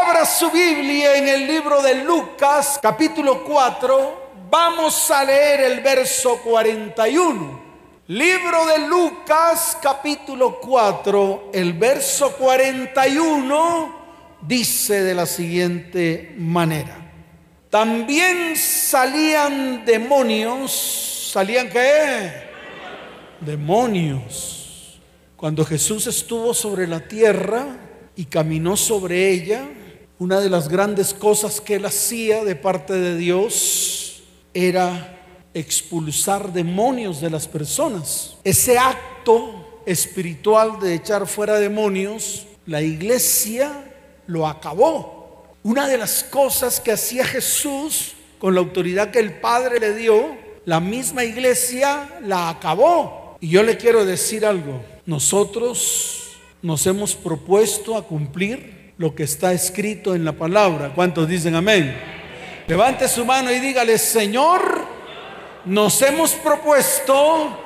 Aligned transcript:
Abra 0.00 0.24
su 0.24 0.48
Biblia 0.50 1.16
en 1.16 1.26
el 1.26 1.46
libro 1.46 1.82
de 1.82 2.04
Lucas, 2.04 2.78
capítulo 2.80 3.42
4. 3.42 4.30
Vamos 4.48 5.10
a 5.10 5.24
leer 5.24 5.60
el 5.62 5.80
verso 5.80 6.38
41. 6.38 7.60
Libro 8.06 8.66
de 8.66 8.86
Lucas, 8.86 9.76
capítulo 9.82 10.60
4, 10.60 11.50
el 11.52 11.72
verso 11.72 12.32
41 12.36 13.96
dice 14.42 15.02
de 15.02 15.14
la 15.14 15.26
siguiente 15.26 16.32
manera. 16.38 16.96
También 17.68 18.56
salían 18.56 19.84
demonios. 19.84 21.30
¿Salían 21.32 21.68
qué? 21.68 22.30
Demonios. 23.40 25.00
Cuando 25.36 25.64
Jesús 25.64 26.06
estuvo 26.06 26.54
sobre 26.54 26.86
la 26.86 27.00
tierra 27.00 27.66
y 28.14 28.26
caminó 28.26 28.76
sobre 28.76 29.30
ella, 29.30 29.68
una 30.18 30.40
de 30.40 30.50
las 30.50 30.68
grandes 30.68 31.14
cosas 31.14 31.60
que 31.60 31.76
él 31.76 31.86
hacía 31.86 32.44
de 32.44 32.56
parte 32.56 32.92
de 32.94 33.16
Dios 33.16 34.22
era 34.52 35.16
expulsar 35.54 36.52
demonios 36.52 37.20
de 37.20 37.30
las 37.30 37.46
personas. 37.46 38.36
Ese 38.42 38.78
acto 38.78 39.82
espiritual 39.86 40.80
de 40.80 40.94
echar 40.94 41.26
fuera 41.26 41.58
demonios, 41.58 42.46
la 42.66 42.82
iglesia 42.82 43.84
lo 44.26 44.46
acabó. 44.46 45.44
Una 45.62 45.86
de 45.86 45.98
las 45.98 46.24
cosas 46.24 46.80
que 46.80 46.92
hacía 46.92 47.24
Jesús 47.24 48.14
con 48.40 48.54
la 48.54 48.60
autoridad 48.60 49.10
que 49.10 49.20
el 49.20 49.40
Padre 49.40 49.78
le 49.78 49.94
dio, 49.94 50.36
la 50.64 50.80
misma 50.80 51.24
iglesia 51.24 52.18
la 52.22 52.48
acabó. 52.48 53.36
Y 53.40 53.50
yo 53.50 53.62
le 53.62 53.76
quiero 53.76 54.04
decir 54.04 54.44
algo, 54.44 54.82
nosotros 55.06 56.38
nos 56.60 56.86
hemos 56.88 57.14
propuesto 57.14 57.96
a 57.96 58.02
cumplir 58.02 58.77
lo 58.98 59.14
que 59.14 59.22
está 59.22 59.52
escrito 59.52 60.14
en 60.14 60.24
la 60.24 60.32
palabra. 60.32 60.92
¿Cuántos 60.94 61.28
dicen 61.28 61.54
amén? 61.54 61.96
Levante 62.66 63.08
su 63.08 63.24
mano 63.24 63.50
y 63.50 63.60
dígale, 63.60 63.96
Señor, 63.96 64.84
nos 65.64 66.02
hemos 66.02 66.32
propuesto, 66.32 67.56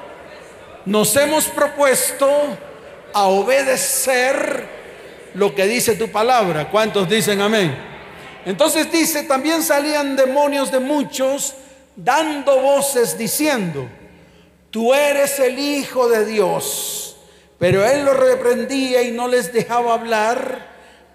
nos 0.84 1.16
hemos 1.16 1.46
propuesto 1.46 2.28
a 3.14 3.24
obedecer 3.24 4.68
lo 5.34 5.54
que 5.54 5.66
dice 5.66 5.96
tu 5.96 6.08
palabra. 6.08 6.70
¿Cuántos 6.70 7.08
dicen 7.08 7.40
amén? 7.40 7.74
Entonces 8.44 8.92
dice, 8.92 9.22
también 9.22 9.62
salían 9.62 10.16
demonios 10.16 10.70
de 10.70 10.80
muchos 10.80 11.54
dando 11.96 12.60
voces 12.60 13.16
diciendo, 13.16 13.88
tú 14.70 14.92
eres 14.92 15.38
el 15.38 15.58
Hijo 15.58 16.08
de 16.08 16.26
Dios. 16.26 17.16
Pero 17.58 17.86
él 17.86 18.04
los 18.04 18.16
reprendía 18.16 19.02
y 19.02 19.12
no 19.12 19.28
les 19.28 19.52
dejaba 19.52 19.94
hablar 19.94 20.71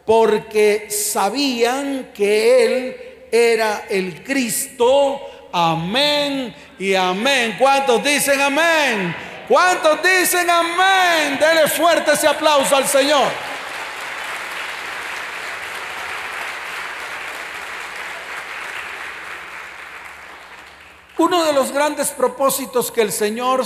porque 0.07 0.87
sabían 0.89 2.11
que 2.13 2.63
Él 2.63 2.95
era 3.29 3.87
el 3.89 4.23
Cristo. 4.23 5.19
Amén 5.51 6.55
y 6.79 6.95
amén. 6.95 7.57
¿Cuántos 7.59 8.01
dicen 8.01 8.39
amén? 8.39 9.13
¿Cuántos 9.49 9.99
dicen 10.01 10.49
amén? 10.49 11.37
Dele 11.37 11.67
fuerte 11.67 12.13
ese 12.13 12.25
aplauso 12.25 12.73
al 12.73 12.87
Señor. 12.87 13.27
Uno 21.17 21.43
de 21.43 21.51
los 21.51 21.73
grandes 21.73 22.11
propósitos 22.11 22.93
que 22.93 23.01
el 23.01 23.11
Señor 23.11 23.65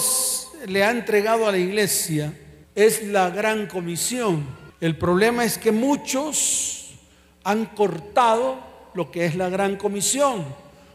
le 0.66 0.84
ha 0.84 0.90
entregado 0.90 1.48
a 1.48 1.52
la 1.52 1.60
iglesia 1.60 2.34
es 2.74 3.04
la 3.04 3.30
gran 3.30 3.68
comisión. 3.68 4.61
El 4.82 4.98
problema 4.98 5.46
es 5.46 5.60
que 5.60 5.72
muchos 5.72 6.96
han 7.44 7.68
cortado 7.68 8.58
lo 8.96 9.12
que 9.12 9.26
es 9.26 9.36
la 9.36 9.48
gran 9.48 9.76
comisión. 9.76 10.44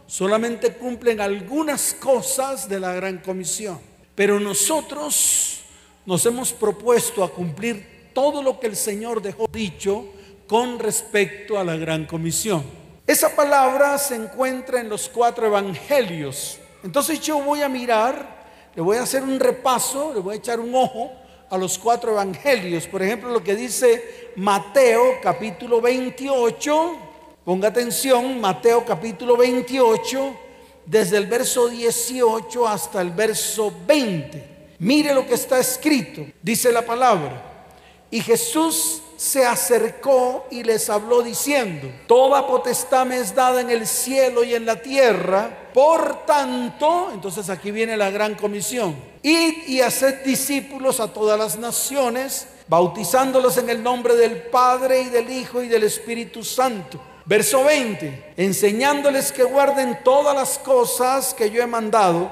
Solamente 0.08 0.72
cumplen 0.72 1.20
algunas 1.20 1.94
cosas 1.94 2.68
de 2.68 2.80
la 2.80 2.94
gran 2.94 3.18
comisión. 3.18 3.78
Pero 4.16 4.40
nosotros 4.40 5.60
nos 6.04 6.26
hemos 6.26 6.52
propuesto 6.52 7.22
a 7.22 7.30
cumplir 7.30 8.10
todo 8.12 8.42
lo 8.42 8.58
que 8.58 8.66
el 8.66 8.74
Señor 8.74 9.22
dejó 9.22 9.46
dicho 9.52 10.06
con 10.48 10.80
respecto 10.80 11.56
a 11.56 11.62
la 11.62 11.76
gran 11.76 12.06
comisión. 12.06 12.64
Esa 13.06 13.36
palabra 13.36 13.98
se 13.98 14.16
encuentra 14.16 14.80
en 14.80 14.88
los 14.88 15.08
cuatro 15.08 15.46
evangelios. 15.46 16.58
Entonces 16.82 17.20
yo 17.20 17.40
voy 17.40 17.62
a 17.62 17.68
mirar, 17.68 18.46
le 18.74 18.82
voy 18.82 18.96
a 18.96 19.02
hacer 19.02 19.22
un 19.22 19.38
repaso, 19.38 20.12
le 20.12 20.18
voy 20.18 20.34
a 20.34 20.38
echar 20.38 20.58
un 20.58 20.74
ojo 20.74 21.12
a 21.50 21.58
los 21.58 21.78
cuatro 21.78 22.12
evangelios. 22.12 22.86
Por 22.86 23.02
ejemplo, 23.02 23.30
lo 23.30 23.42
que 23.42 23.54
dice 23.54 24.32
Mateo 24.36 25.20
capítulo 25.22 25.80
28. 25.80 26.98
Ponga 27.44 27.68
atención, 27.68 28.40
Mateo 28.40 28.84
capítulo 28.84 29.36
28, 29.36 30.36
desde 30.84 31.16
el 31.16 31.26
verso 31.26 31.68
18 31.68 32.66
hasta 32.66 33.00
el 33.00 33.10
verso 33.10 33.72
20. 33.86 34.56
Mire 34.80 35.14
lo 35.14 35.26
que 35.26 35.34
está 35.34 35.58
escrito. 35.58 36.26
Dice 36.42 36.72
la 36.72 36.82
palabra. 36.82 37.68
Y 38.10 38.20
Jesús 38.20 39.02
se 39.16 39.46
acercó 39.46 40.46
y 40.50 40.62
les 40.62 40.90
habló 40.90 41.22
diciendo, 41.22 41.88
Toda 42.06 42.46
potestad 42.46 43.06
me 43.06 43.16
es 43.16 43.34
dada 43.34 43.60
en 43.60 43.70
el 43.70 43.86
cielo 43.86 44.44
y 44.44 44.54
en 44.54 44.66
la 44.66 44.76
tierra. 44.76 45.70
Por 45.72 46.26
tanto, 46.26 47.10
entonces 47.12 47.48
aquí 47.48 47.70
viene 47.70 47.96
la 47.96 48.10
gran 48.10 48.34
comisión. 48.34 48.94
Id 49.22 49.68
y 49.68 49.80
haced 49.80 50.22
discípulos 50.22 51.00
a 51.00 51.08
todas 51.08 51.38
las 51.38 51.58
naciones, 51.58 52.46
bautizándolos 52.68 53.56
en 53.56 53.70
el 53.70 53.82
nombre 53.82 54.14
del 54.16 54.42
Padre 54.42 55.00
y 55.00 55.08
del 55.08 55.30
Hijo 55.30 55.62
y 55.62 55.68
del 55.68 55.84
Espíritu 55.84 56.44
Santo. 56.44 57.00
Verso 57.24 57.64
20, 57.64 58.34
enseñándoles 58.36 59.32
que 59.32 59.42
guarden 59.42 59.98
todas 60.04 60.36
las 60.36 60.58
cosas 60.58 61.34
que 61.34 61.50
yo 61.50 61.62
he 61.62 61.66
mandado. 61.66 62.30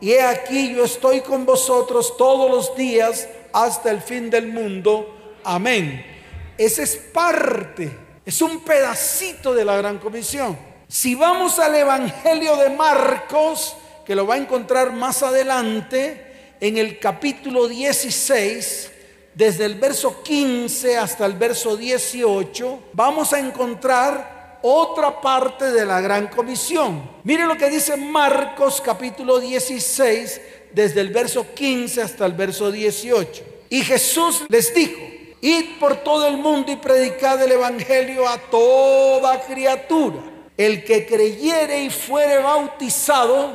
Y 0.00 0.12
he 0.12 0.22
aquí 0.22 0.74
yo 0.74 0.84
estoy 0.84 1.22
con 1.22 1.46
vosotros 1.46 2.16
todos 2.16 2.50
los 2.50 2.76
días 2.76 3.26
hasta 3.52 3.90
el 3.90 4.02
fin 4.02 4.28
del 4.30 4.48
mundo. 4.48 5.38
Amén. 5.42 6.15
Esa 6.58 6.82
es 6.82 6.96
parte, 6.96 7.90
es 8.24 8.40
un 8.40 8.60
pedacito 8.60 9.54
de 9.54 9.64
la 9.64 9.76
gran 9.76 9.98
comisión. 9.98 10.58
Si 10.88 11.14
vamos 11.14 11.58
al 11.58 11.74
Evangelio 11.74 12.56
de 12.56 12.70
Marcos, 12.70 13.76
que 14.04 14.14
lo 14.14 14.26
va 14.26 14.34
a 14.34 14.38
encontrar 14.38 14.92
más 14.92 15.22
adelante, 15.22 16.54
en 16.60 16.78
el 16.78 16.98
capítulo 16.98 17.68
16, 17.68 18.90
desde 19.34 19.66
el 19.66 19.74
verso 19.74 20.22
15 20.22 20.96
hasta 20.96 21.26
el 21.26 21.34
verso 21.34 21.76
18, 21.76 22.84
vamos 22.94 23.32
a 23.34 23.38
encontrar 23.38 24.58
otra 24.62 25.20
parte 25.20 25.70
de 25.72 25.84
la 25.84 26.00
gran 26.00 26.28
comisión. 26.28 27.10
Mire 27.24 27.46
lo 27.46 27.58
que 27.58 27.68
dice 27.68 27.96
Marcos 27.96 28.80
capítulo 28.80 29.38
16, 29.38 30.40
desde 30.72 31.00
el 31.00 31.10
verso 31.10 31.46
15 31.54 32.00
hasta 32.00 32.24
el 32.24 32.32
verso 32.32 32.70
18. 32.72 33.44
Y 33.68 33.82
Jesús 33.82 34.44
les 34.48 34.74
dijo, 34.74 35.15
id 35.40 35.78
por 35.78 35.96
todo 35.96 36.26
el 36.26 36.36
mundo 36.36 36.72
y 36.72 36.76
predicad 36.76 37.42
el 37.42 37.52
Evangelio 37.52 38.28
a 38.28 38.38
toda 38.38 39.40
criatura. 39.42 40.18
El 40.56 40.84
que 40.84 41.06
creyere 41.06 41.82
y 41.82 41.90
fuere 41.90 42.38
bautizado 42.38 43.52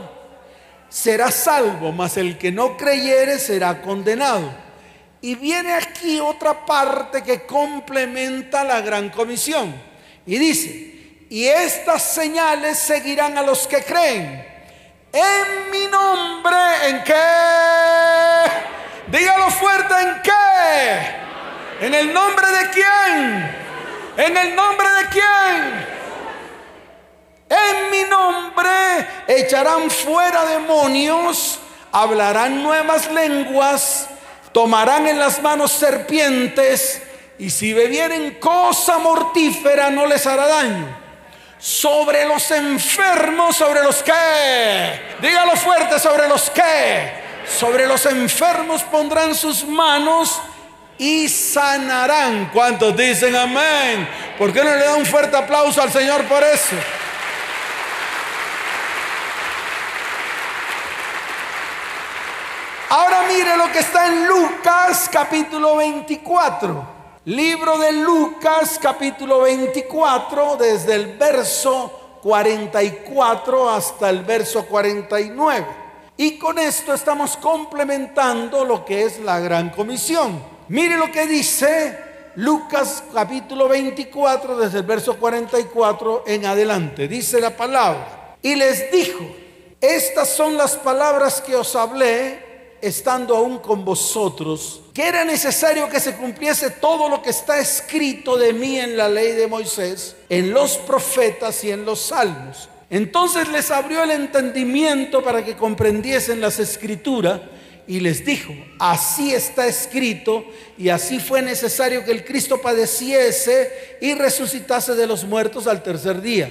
será 0.89 1.31
salvo, 1.31 1.91
mas 1.91 2.17
el 2.17 2.37
que 2.37 2.51
no 2.51 2.77
creyere 2.77 3.39
será 3.39 3.81
condenado. 3.81 4.51
Y 5.21 5.35
viene 5.35 5.73
aquí 5.73 6.19
otra 6.19 6.65
parte 6.65 7.23
que 7.23 7.45
complementa 7.45 8.63
la 8.63 8.81
gran 8.81 9.09
comisión. 9.09 9.73
Y 10.25 10.37
dice, 10.37 10.91
y 11.29 11.45
estas 11.45 12.03
señales 12.03 12.77
seguirán 12.77 13.37
a 13.37 13.41
los 13.41 13.67
que 13.67 13.83
creen. 13.83 14.45
En 15.13 15.71
mi 15.71 15.87
nombre, 15.87 16.57
¿en 16.87 17.03
qué? 17.03 17.13
Dígalo 19.07 19.49
fuerte, 19.49 19.93
¿en 19.93 20.21
qué? 20.21 21.30
¿En 21.81 21.95
el 21.95 22.13
nombre 22.13 22.45
de 22.47 22.69
quién? 22.69 23.55
¿En 24.15 24.37
el 24.37 24.55
nombre 24.55 24.87
de 24.87 25.09
quién? 25.09 25.87
En 27.49 27.89
mi 27.89 28.03
nombre 28.07 28.69
echarán 29.27 29.89
fuera 29.89 30.45
demonios, 30.45 31.57
hablarán 31.91 32.61
nuevas 32.61 33.11
lenguas, 33.11 34.07
tomarán 34.51 35.07
en 35.07 35.17
las 35.17 35.41
manos 35.41 35.71
serpientes 35.71 37.01
y 37.39 37.49
si 37.49 37.73
bebieren 37.73 38.37
cosa 38.39 38.99
mortífera 38.99 39.89
no 39.89 40.05
les 40.05 40.27
hará 40.27 40.45
daño. 40.45 40.85
Sobre 41.57 42.25
los 42.25 42.51
enfermos, 42.51 43.55
sobre 43.55 43.81
los 43.81 44.03
que, 44.03 45.01
dígalo 45.19 45.55
fuerte, 45.55 45.97
sobre 45.97 46.27
los 46.27 46.47
que, 46.51 47.11
sobre 47.57 47.87
los 47.87 48.05
enfermos 48.05 48.83
pondrán 48.83 49.33
sus 49.33 49.65
manos 49.65 50.39
y 51.01 51.27
sanarán. 51.27 52.51
¿Cuántos 52.53 52.95
dicen 52.95 53.35
amén? 53.35 54.07
¿Por 54.37 54.53
qué 54.53 54.63
no 54.63 54.69
le 54.69 54.85
da 54.85 54.93
un 54.93 55.05
fuerte 55.07 55.35
aplauso 55.35 55.81
al 55.81 55.91
Señor 55.91 56.25
por 56.25 56.43
eso? 56.43 56.75
Ahora 62.89 63.23
mire 63.27 63.57
lo 63.57 63.71
que 63.71 63.79
está 63.79 64.05
en 64.05 64.27
Lucas 64.27 65.09
capítulo 65.11 65.77
24. 65.77 66.85
Libro 67.25 67.79
de 67.79 67.93
Lucas 67.93 68.77
capítulo 68.79 69.41
24, 69.41 70.57
desde 70.57 70.93
el 70.93 71.17
verso 71.17 72.19
44 72.21 73.71
hasta 73.71 74.07
el 74.07 74.23
verso 74.23 74.67
49. 74.67 75.65
Y 76.17 76.37
con 76.37 76.59
esto 76.59 76.93
estamos 76.93 77.37
complementando 77.37 78.63
lo 78.63 78.85
que 78.85 79.05
es 79.05 79.17
la 79.17 79.39
gran 79.39 79.71
comisión. 79.71 80.60
Mire 80.71 80.95
lo 80.95 81.11
que 81.11 81.27
dice 81.27 81.97
Lucas 82.37 83.03
capítulo 83.13 83.67
24, 83.67 84.55
desde 84.55 84.77
el 84.77 84.85
verso 84.85 85.17
44 85.17 86.23
en 86.25 86.45
adelante. 86.45 87.09
Dice 87.09 87.41
la 87.41 87.57
palabra. 87.57 88.37
Y 88.41 88.55
les 88.55 88.89
dijo, 88.89 89.19
estas 89.81 90.29
son 90.29 90.55
las 90.55 90.77
palabras 90.77 91.41
que 91.41 91.57
os 91.57 91.75
hablé 91.75 92.77
estando 92.81 93.35
aún 93.35 93.59
con 93.59 93.83
vosotros, 93.83 94.83
que 94.93 95.09
era 95.09 95.25
necesario 95.25 95.89
que 95.89 95.99
se 95.99 96.15
cumpliese 96.15 96.69
todo 96.69 97.09
lo 97.09 97.21
que 97.21 97.31
está 97.31 97.59
escrito 97.59 98.37
de 98.37 98.53
mí 98.53 98.79
en 98.79 98.95
la 98.95 99.09
ley 99.09 99.33
de 99.33 99.47
Moisés, 99.47 100.15
en 100.29 100.53
los 100.53 100.77
profetas 100.77 101.65
y 101.65 101.71
en 101.71 101.83
los 101.83 101.99
salmos. 101.99 102.69
Entonces 102.89 103.49
les 103.49 103.71
abrió 103.71 104.03
el 104.03 104.11
entendimiento 104.11 105.21
para 105.21 105.43
que 105.43 105.57
comprendiesen 105.57 106.39
las 106.39 106.59
escrituras 106.59 107.41
y 107.91 107.99
les 107.99 108.23
dijo, 108.23 108.55
así 108.79 109.33
está 109.33 109.67
escrito 109.67 110.45
y 110.77 110.87
así 110.87 111.19
fue 111.19 111.41
necesario 111.41 112.05
que 112.05 112.11
el 112.11 112.23
Cristo 112.23 112.61
padeciese 112.61 113.97
y 113.99 114.13
resucitase 114.13 114.95
de 114.95 115.05
los 115.05 115.25
muertos 115.25 115.67
al 115.67 115.83
tercer 115.83 116.21
día. 116.21 116.49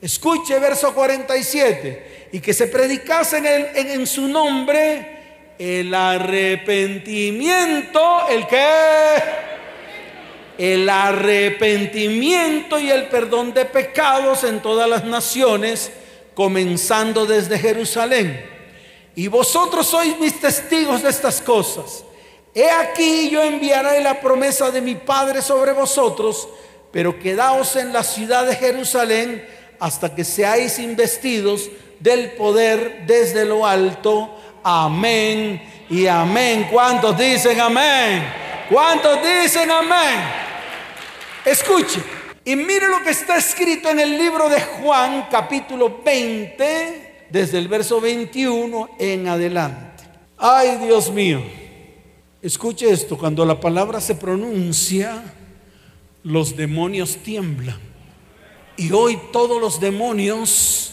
Escuche 0.00 0.58
verso 0.58 0.94
47, 0.94 2.30
y 2.32 2.40
que 2.40 2.54
se 2.54 2.68
predicase 2.68 3.36
en, 3.36 3.86
en 3.86 4.06
su 4.06 4.26
nombre 4.28 5.54
el 5.58 5.92
arrepentimiento, 5.92 8.26
¿el 8.30 8.46
qué? 8.46 8.66
El 10.56 10.88
arrepentimiento 10.88 12.80
y 12.80 12.90
el 12.90 13.08
perdón 13.08 13.52
de 13.52 13.66
pecados 13.66 14.42
en 14.42 14.62
todas 14.62 14.88
las 14.88 15.04
naciones, 15.04 15.92
comenzando 16.32 17.26
desde 17.26 17.58
Jerusalén. 17.58 18.51
Y 19.14 19.28
vosotros 19.28 19.86
sois 19.86 20.18
mis 20.18 20.40
testigos 20.40 21.02
de 21.02 21.10
estas 21.10 21.40
cosas. 21.40 22.04
He 22.54 22.70
aquí 22.70 23.30
yo 23.30 23.42
enviaré 23.42 24.00
la 24.02 24.20
promesa 24.20 24.70
de 24.70 24.80
mi 24.80 24.94
Padre 24.94 25.40
sobre 25.42 25.72
vosotros, 25.72 26.48
pero 26.90 27.18
quedaos 27.18 27.76
en 27.76 27.92
la 27.92 28.02
ciudad 28.02 28.46
de 28.46 28.56
Jerusalén 28.56 29.46
hasta 29.80 30.14
que 30.14 30.24
seáis 30.24 30.78
investidos 30.78 31.70
del 31.98 32.32
poder 32.32 33.04
desde 33.06 33.44
lo 33.44 33.66
alto 33.66 34.30
amén 34.62 35.62
y 35.88 36.06
amén. 36.06 36.68
¿Cuántos 36.70 37.16
dicen 37.18 37.60
amén? 37.60 38.24
¿Cuántos 38.70 39.18
dicen 39.22 39.70
amén? 39.70 40.20
Escuche. 41.44 42.02
Y 42.44 42.56
mire 42.56 42.88
lo 42.88 43.02
que 43.02 43.10
está 43.10 43.36
escrito 43.36 43.88
en 43.88 44.00
el 44.00 44.18
libro 44.18 44.48
de 44.48 44.60
Juan, 44.60 45.28
capítulo 45.30 46.00
20, 46.04 47.11
desde 47.32 47.58
el 47.58 47.68
verso 47.68 48.00
21 48.00 48.90
en 48.98 49.26
adelante. 49.26 50.04
Ay, 50.38 50.76
Dios 50.84 51.10
mío. 51.10 51.42
Escuche 52.42 52.90
esto, 52.90 53.16
cuando 53.16 53.44
la 53.44 53.58
palabra 53.58 54.00
se 54.00 54.14
pronuncia, 54.14 55.22
los 56.22 56.56
demonios 56.56 57.16
tiemblan. 57.18 57.78
Y 58.76 58.92
hoy 58.92 59.18
todos 59.32 59.60
los 59.60 59.80
demonios 59.80 60.92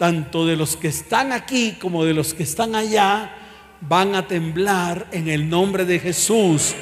tanto 0.00 0.46
de 0.46 0.56
los 0.56 0.76
que 0.76 0.88
están 0.88 1.30
aquí 1.30 1.76
como 1.78 2.06
de 2.06 2.14
los 2.14 2.32
que 2.32 2.42
están 2.42 2.74
allá, 2.74 3.34
van 3.82 4.14
a 4.14 4.26
temblar 4.26 5.08
en 5.12 5.28
el 5.28 5.46
nombre 5.46 5.84
de 5.84 5.98
Jesús 5.98 6.74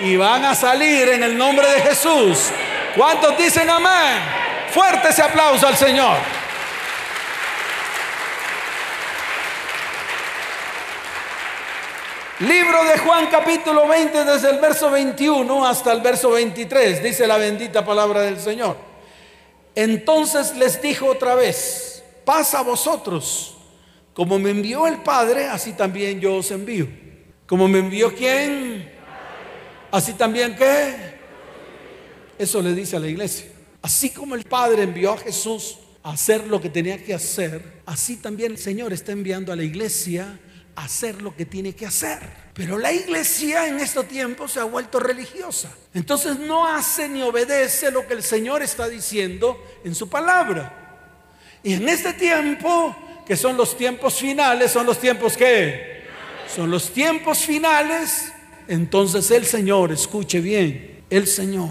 y 0.00 0.16
van 0.16 0.44
a 0.44 0.52
salir 0.52 1.10
en 1.10 1.22
el 1.22 1.38
nombre 1.38 1.64
de 1.64 1.80
Jesús. 1.82 2.50
¿Cuántos 2.96 3.38
dicen 3.38 3.70
amén? 3.70 4.20
Fuerte 4.72 5.10
ese 5.10 5.22
aplauso 5.22 5.64
al 5.64 5.76
Señor. 5.76 6.16
Libro 12.40 12.84
de 12.84 12.98
Juan 12.98 13.28
capítulo 13.30 13.88
20 13.88 14.24
desde 14.26 14.50
el 14.50 14.58
verso 14.58 14.90
21 14.90 15.66
hasta 15.66 15.90
el 15.92 16.02
verso 16.02 16.32
23, 16.32 17.02
dice 17.02 17.26
la 17.26 17.38
bendita 17.38 17.82
palabra 17.82 18.20
del 18.20 18.38
Señor. 18.38 18.76
Entonces 19.74 20.54
les 20.54 20.82
dijo 20.82 21.06
otra 21.06 21.34
vez, 21.34 22.04
pasa 22.26 22.58
a 22.58 22.62
vosotros. 22.62 23.56
Como 24.12 24.38
me 24.38 24.50
envió 24.50 24.86
el 24.86 24.98
Padre, 24.98 25.46
así 25.46 25.72
también 25.72 26.20
yo 26.20 26.34
os 26.36 26.50
envío. 26.50 26.86
Como 27.46 27.68
me 27.68 27.78
envió 27.78 28.14
quién, 28.14 28.92
así 29.90 30.12
también 30.12 30.56
qué. 30.56 31.16
Eso 32.38 32.60
le 32.60 32.74
dice 32.74 32.96
a 32.96 33.00
la 33.00 33.08
iglesia. 33.08 33.46
Así 33.80 34.10
como 34.10 34.34
el 34.34 34.44
Padre 34.44 34.82
envió 34.82 35.12
a 35.14 35.16
Jesús 35.16 35.78
a 36.02 36.10
hacer 36.10 36.46
lo 36.46 36.60
que 36.60 36.68
tenía 36.68 37.02
que 37.02 37.14
hacer, 37.14 37.80
así 37.86 38.16
también 38.16 38.52
el 38.52 38.58
Señor 38.58 38.92
está 38.92 39.12
enviando 39.12 39.54
a 39.54 39.56
la 39.56 39.62
iglesia 39.62 40.38
hacer 40.76 41.22
lo 41.22 41.34
que 41.34 41.46
tiene 41.46 41.74
que 41.74 41.86
hacer. 41.86 42.18
Pero 42.54 42.78
la 42.78 42.92
iglesia 42.92 43.66
en 43.66 43.80
estos 43.80 44.06
tiempos 44.06 44.52
se 44.52 44.60
ha 44.60 44.64
vuelto 44.64 45.00
religiosa. 45.00 45.74
Entonces 45.94 46.38
no 46.38 46.66
hace 46.66 47.08
ni 47.08 47.22
obedece 47.22 47.90
lo 47.90 48.06
que 48.06 48.14
el 48.14 48.22
Señor 48.22 48.62
está 48.62 48.88
diciendo 48.88 49.62
en 49.84 49.94
su 49.94 50.08
palabra. 50.08 50.84
Y 51.62 51.74
en 51.74 51.88
este 51.88 52.12
tiempo, 52.12 52.94
que 53.26 53.36
son 53.36 53.56
los 53.56 53.76
tiempos 53.76 54.14
finales, 54.14 54.70
son 54.70 54.86
los 54.86 55.00
tiempos 55.00 55.36
que 55.36 55.96
son 56.54 56.70
los 56.70 56.90
tiempos 56.90 57.38
finales, 57.38 58.32
entonces 58.68 59.30
el 59.30 59.44
Señor, 59.44 59.92
escuche 59.92 60.40
bien, 60.40 61.02
el 61.10 61.26
Señor 61.26 61.70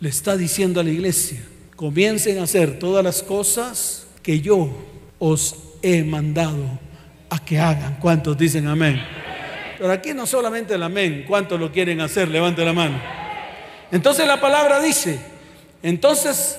le 0.00 0.08
está 0.08 0.36
diciendo 0.36 0.80
a 0.80 0.84
la 0.84 0.90
iglesia, 0.90 1.42
comiencen 1.76 2.38
a 2.38 2.44
hacer 2.44 2.78
todas 2.78 3.04
las 3.04 3.22
cosas 3.22 4.06
que 4.22 4.40
yo 4.40 4.70
os 5.18 5.56
he 5.82 6.04
mandado 6.04 6.78
a 7.32 7.42
que 7.42 7.58
hagan. 7.58 7.96
¿Cuántos 7.98 8.36
dicen 8.36 8.66
amén? 8.66 9.02
Pero 9.78 9.90
aquí 9.90 10.12
no 10.12 10.26
solamente 10.26 10.74
el 10.74 10.82
amén, 10.82 11.24
¿cuántos 11.26 11.58
lo 11.58 11.72
quieren 11.72 12.02
hacer? 12.02 12.28
Levante 12.28 12.62
la 12.62 12.74
mano. 12.74 13.00
Entonces 13.90 14.26
la 14.26 14.38
palabra 14.38 14.80
dice, 14.80 15.18
entonces 15.82 16.58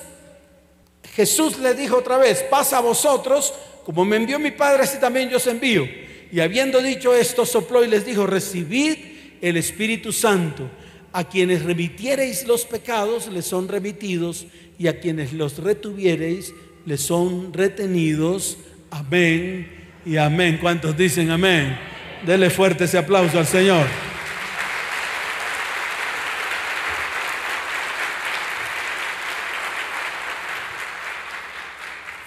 Jesús 1.14 1.58
le 1.60 1.74
dijo 1.74 1.98
otra 1.98 2.18
vez, 2.18 2.42
pasa 2.50 2.78
a 2.78 2.80
vosotros, 2.80 3.54
como 3.84 4.04
me 4.04 4.16
envió 4.16 4.40
mi 4.40 4.50
Padre, 4.50 4.82
así 4.82 4.98
también 4.98 5.30
yo 5.30 5.36
os 5.36 5.46
envío. 5.46 5.88
Y 6.32 6.40
habiendo 6.40 6.82
dicho 6.82 7.14
esto, 7.14 7.46
sopló 7.46 7.84
y 7.84 7.88
les 7.88 8.04
dijo, 8.04 8.26
recibid 8.26 8.96
el 9.40 9.56
Espíritu 9.56 10.12
Santo. 10.12 10.68
A 11.12 11.22
quienes 11.22 11.62
remitiereis 11.62 12.48
los 12.48 12.64
pecados, 12.64 13.28
les 13.28 13.44
son 13.44 13.68
remitidos, 13.68 14.46
y 14.76 14.88
a 14.88 14.98
quienes 14.98 15.32
los 15.32 15.58
retuviereis, 15.58 16.52
les 16.84 17.00
son 17.00 17.52
retenidos. 17.52 18.58
Amén 18.90 19.83
y 20.04 20.16
amén. 20.16 20.58
¿Cuántos 20.60 20.96
dicen 20.96 21.30
amén? 21.30 21.78
Dele 22.24 22.50
fuerte 22.50 22.84
ese 22.84 22.98
aplauso 22.98 23.38
al 23.38 23.46
Señor. 23.46 23.86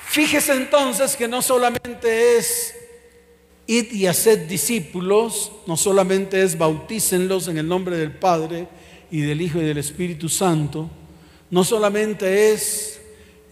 Fíjese 0.07 0.53
entonces 0.53 1.15
que 1.15 1.27
no 1.27 1.43
solamente 1.43 2.37
es 2.37 2.75
id 3.67 3.91
y 3.91 4.07
haced 4.07 4.47
discípulos, 4.47 5.51
no 5.67 5.77
solamente 5.77 6.41
es 6.41 6.57
bautícenlos 6.57 7.47
en 7.47 7.59
el 7.59 7.67
nombre 7.67 7.97
del 7.97 8.11
Padre 8.11 8.67
y 9.11 9.21
del 9.21 9.41
Hijo 9.41 9.59
y 9.59 9.65
del 9.65 9.77
Espíritu 9.77 10.27
Santo, 10.27 10.89
no 11.51 11.63
solamente 11.63 12.51
es 12.51 12.96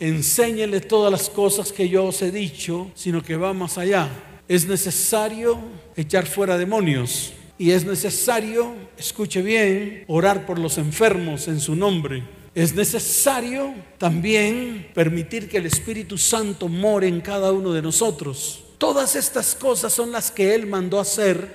enséñenles 0.08 0.88
todas 0.88 1.12
las 1.12 1.30
cosas 1.30 1.72
que 1.72 1.90
yo 1.90 2.06
os 2.06 2.22
he 2.22 2.32
dicho, 2.32 2.92
sino 2.96 3.24
que 3.24 3.36
va 3.36 3.54
más 3.54 3.78
allá. 3.78 4.10
Es 4.48 4.68
necesario 4.68 5.60
echar 5.96 6.28
fuera 6.28 6.58
demonios 6.58 7.34
y 7.58 7.72
es 7.72 7.86
necesario, 7.86 8.74
escuche 8.98 9.42
bien, 9.42 10.04
orar 10.08 10.46
por 10.46 10.60
los 10.60 10.78
enfermos 10.78 11.48
en 11.48 11.60
su 11.60 11.76
nombre 11.76 12.24
es 12.56 12.74
necesario 12.74 13.74
también 13.98 14.88
permitir 14.94 15.50
que 15.50 15.58
el 15.58 15.66
Espíritu 15.66 16.18
Santo 16.18 16.70
more 16.70 17.06
en 17.06 17.20
cada 17.20 17.52
uno 17.52 17.74
de 17.74 17.82
nosotros. 17.82 18.64
Todas 18.78 19.18
estas 19.18 19.56
cosas 19.56 19.92
son 19.92 20.14
las 20.14 20.32
que 20.32 20.56
Él 20.56 20.66
mandó 20.66 21.02
hacer 21.02 21.50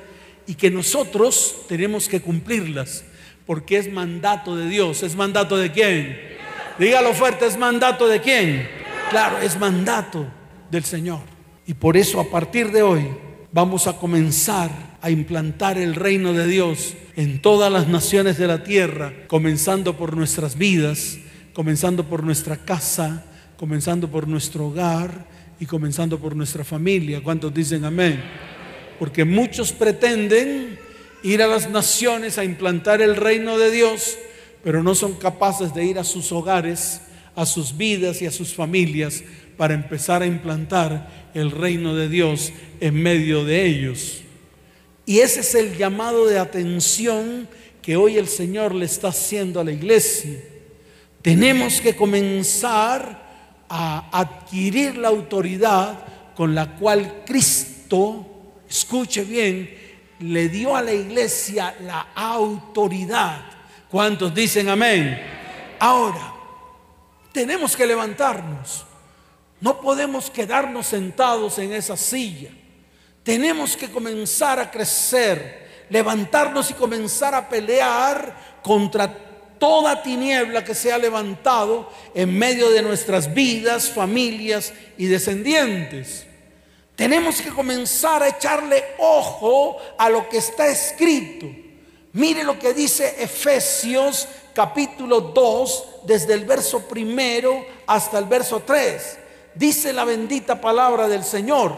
y 0.46 0.54
que 0.54 0.70
nosotros 0.70 1.56
tenemos 1.68 2.06
que 2.06 2.20
cumplirlas, 2.20 3.02
porque 3.46 3.78
es 3.78 3.90
mandato 3.90 4.54
de 4.54 4.68
Dios. 4.68 5.02
¿Es 5.02 5.16
mandato 5.16 5.56
de 5.56 5.72
quién? 5.72 6.29
Dígalo 6.80 7.12
fuerte, 7.12 7.46
¿es 7.46 7.58
mandato 7.58 8.08
de 8.08 8.22
quién? 8.22 8.66
Claro, 9.10 9.38
es 9.42 9.58
mandato 9.58 10.26
del 10.70 10.82
Señor. 10.82 11.20
Y 11.66 11.74
por 11.74 11.98
eso 11.98 12.18
a 12.18 12.30
partir 12.30 12.72
de 12.72 12.80
hoy 12.80 13.06
vamos 13.52 13.86
a 13.86 13.98
comenzar 13.98 14.70
a 15.02 15.10
implantar 15.10 15.76
el 15.76 15.94
reino 15.94 16.32
de 16.32 16.46
Dios 16.46 16.94
en 17.16 17.42
todas 17.42 17.70
las 17.70 17.86
naciones 17.86 18.38
de 18.38 18.46
la 18.46 18.64
tierra, 18.64 19.12
comenzando 19.26 19.98
por 19.98 20.16
nuestras 20.16 20.56
vidas, 20.56 21.18
comenzando 21.52 22.08
por 22.08 22.24
nuestra 22.24 22.56
casa, 22.56 23.26
comenzando 23.58 24.10
por 24.10 24.26
nuestro 24.26 24.68
hogar 24.68 25.26
y 25.60 25.66
comenzando 25.66 26.18
por 26.18 26.34
nuestra 26.34 26.64
familia. 26.64 27.22
¿Cuántos 27.22 27.52
dicen 27.52 27.84
amén? 27.84 28.24
Porque 28.98 29.26
muchos 29.26 29.72
pretenden 29.72 30.78
ir 31.24 31.42
a 31.42 31.46
las 31.46 31.68
naciones 31.68 32.38
a 32.38 32.44
implantar 32.44 33.02
el 33.02 33.16
reino 33.16 33.58
de 33.58 33.70
Dios, 33.70 34.16
pero 34.62 34.82
no 34.82 34.94
son 34.94 35.14
capaces 35.14 35.74
de 35.74 35.84
ir 35.84 35.98
a 35.98 36.04
sus 36.04 36.32
hogares, 36.32 37.00
a 37.34 37.46
sus 37.46 37.76
vidas 37.76 38.20
y 38.22 38.26
a 38.26 38.30
sus 38.30 38.54
familias 38.54 39.22
para 39.56 39.74
empezar 39.74 40.22
a 40.22 40.26
implantar 40.26 41.30
el 41.34 41.50
reino 41.50 41.94
de 41.94 42.08
Dios 42.08 42.52
en 42.80 42.94
medio 42.94 43.44
de 43.44 43.66
ellos. 43.66 44.22
Y 45.06 45.20
ese 45.20 45.40
es 45.40 45.54
el 45.54 45.76
llamado 45.76 46.26
de 46.26 46.38
atención 46.38 47.48
que 47.82 47.96
hoy 47.96 48.16
el 48.16 48.28
Señor 48.28 48.74
le 48.74 48.84
está 48.86 49.08
haciendo 49.08 49.60
a 49.60 49.64
la 49.64 49.72
iglesia. 49.72 50.38
Tenemos 51.22 51.80
que 51.80 51.96
comenzar 51.96 53.28
a 53.68 54.08
adquirir 54.18 54.96
la 54.96 55.08
autoridad 55.08 56.04
con 56.34 56.54
la 56.54 56.76
cual 56.76 57.22
Cristo, 57.26 58.26
escuche 58.68 59.24
bien, 59.24 59.70
le 60.20 60.48
dio 60.48 60.74
a 60.74 60.82
la 60.82 60.92
iglesia 60.92 61.74
la 61.82 62.08
autoridad. 62.14 63.59
¿Cuántos 63.90 64.32
dicen 64.32 64.68
amén? 64.68 65.20
Ahora, 65.80 66.32
tenemos 67.32 67.76
que 67.76 67.86
levantarnos. 67.86 68.86
No 69.60 69.80
podemos 69.80 70.30
quedarnos 70.30 70.86
sentados 70.86 71.58
en 71.58 71.72
esa 71.72 71.96
silla. 71.96 72.50
Tenemos 73.24 73.76
que 73.76 73.90
comenzar 73.90 74.60
a 74.60 74.70
crecer, 74.70 75.86
levantarnos 75.90 76.70
y 76.70 76.74
comenzar 76.74 77.34
a 77.34 77.48
pelear 77.48 78.60
contra 78.62 79.12
toda 79.58 80.02
tiniebla 80.02 80.64
que 80.64 80.74
se 80.74 80.92
ha 80.92 80.96
levantado 80.96 81.92
en 82.14 82.36
medio 82.38 82.70
de 82.70 82.82
nuestras 82.82 83.34
vidas, 83.34 83.90
familias 83.90 84.72
y 84.96 85.06
descendientes. 85.06 86.26
Tenemos 86.94 87.42
que 87.42 87.50
comenzar 87.50 88.22
a 88.22 88.28
echarle 88.28 88.84
ojo 88.98 89.78
a 89.98 90.08
lo 90.08 90.28
que 90.28 90.38
está 90.38 90.68
escrito. 90.68 91.69
Mire 92.12 92.42
lo 92.42 92.58
que 92.58 92.74
dice 92.74 93.22
Efesios 93.22 94.26
capítulo 94.52 95.20
2, 95.20 95.84
desde 96.04 96.34
el 96.34 96.44
verso 96.44 96.80
primero 96.80 97.64
hasta 97.86 98.18
el 98.18 98.24
verso 98.24 98.62
3. 98.66 99.18
Dice 99.54 99.92
la 99.92 100.04
bendita 100.04 100.60
palabra 100.60 101.06
del 101.06 101.22
Señor. 101.22 101.76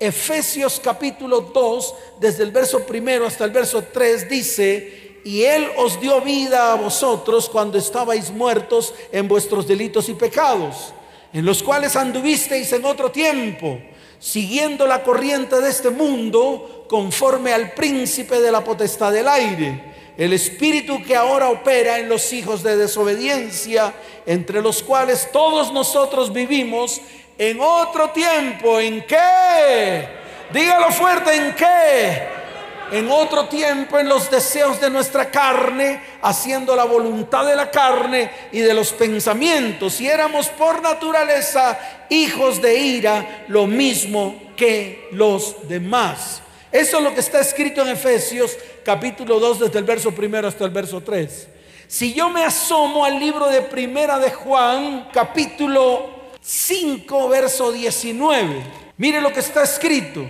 Efesios 0.00 0.80
capítulo 0.82 1.40
2, 1.40 1.94
desde 2.20 2.42
el 2.42 2.52
verso 2.52 2.86
primero 2.86 3.26
hasta 3.26 3.44
el 3.44 3.50
verso 3.50 3.84
3, 3.84 4.28
dice, 4.28 5.20
y 5.24 5.42
Él 5.42 5.68
os 5.76 6.00
dio 6.00 6.20
vida 6.20 6.72
a 6.72 6.76
vosotros 6.76 7.48
cuando 7.48 7.76
estabais 7.76 8.30
muertos 8.30 8.94
en 9.12 9.28
vuestros 9.28 9.66
delitos 9.66 10.08
y 10.08 10.14
pecados, 10.14 10.92
en 11.32 11.44
los 11.44 11.62
cuales 11.62 11.96
anduvisteis 11.96 12.72
en 12.72 12.84
otro 12.84 13.10
tiempo, 13.10 13.78
siguiendo 14.18 14.86
la 14.86 15.02
corriente 15.02 15.60
de 15.60 15.70
este 15.70 15.90
mundo, 15.90 16.84
conforme 16.88 17.52
al 17.52 17.72
príncipe 17.72 18.40
de 18.40 18.52
la 18.52 18.62
potestad 18.62 19.12
del 19.12 19.28
aire, 19.28 19.94
el 20.16 20.32
espíritu 20.32 21.02
que 21.02 21.14
ahora 21.14 21.48
opera 21.48 21.98
en 21.98 22.08
los 22.08 22.32
hijos 22.32 22.62
de 22.62 22.76
desobediencia, 22.76 23.92
entre 24.24 24.62
los 24.62 24.82
cuales 24.82 25.30
todos 25.30 25.72
nosotros 25.72 26.32
vivimos 26.32 27.00
en 27.38 27.60
otro 27.60 28.10
tiempo. 28.10 28.80
¿En 28.80 29.04
qué? 29.06 30.08
Dígalo 30.52 30.90
fuerte, 30.90 31.34
¿en 31.34 31.54
qué? 31.54 32.45
En 32.92 33.10
otro 33.10 33.46
tiempo 33.48 33.98
en 33.98 34.08
los 34.08 34.30
deseos 34.30 34.80
de 34.80 34.90
nuestra 34.90 35.30
carne, 35.30 36.00
haciendo 36.22 36.76
la 36.76 36.84
voluntad 36.84 37.46
de 37.46 37.56
la 37.56 37.70
carne 37.70 38.30
y 38.52 38.60
de 38.60 38.74
los 38.74 38.92
pensamientos. 38.92 40.00
Y 40.00 40.08
éramos 40.08 40.48
por 40.48 40.82
naturaleza 40.82 41.78
hijos 42.10 42.62
de 42.62 42.76
ira, 42.76 43.44
lo 43.48 43.66
mismo 43.66 44.52
que 44.56 45.08
los 45.12 45.68
demás. 45.68 46.42
Eso 46.70 46.98
es 46.98 47.02
lo 47.02 47.14
que 47.14 47.20
está 47.20 47.40
escrito 47.40 47.82
en 47.82 47.88
Efesios 47.88 48.56
capítulo 48.84 49.40
2 49.40 49.60
desde 49.60 49.78
el 49.78 49.84
verso 49.84 50.12
primero 50.12 50.46
hasta 50.46 50.64
el 50.64 50.70
verso 50.70 51.00
3. 51.00 51.48
Si 51.88 52.12
yo 52.14 52.30
me 52.30 52.44
asomo 52.44 53.04
al 53.04 53.18
libro 53.18 53.48
de 53.48 53.62
Primera 53.62 54.18
de 54.18 54.30
Juan, 54.30 55.08
capítulo 55.12 56.10
5, 56.40 57.28
verso 57.28 57.72
19, 57.72 58.62
mire 58.96 59.20
lo 59.20 59.32
que 59.32 59.40
está 59.40 59.62
escrito. 59.62 60.28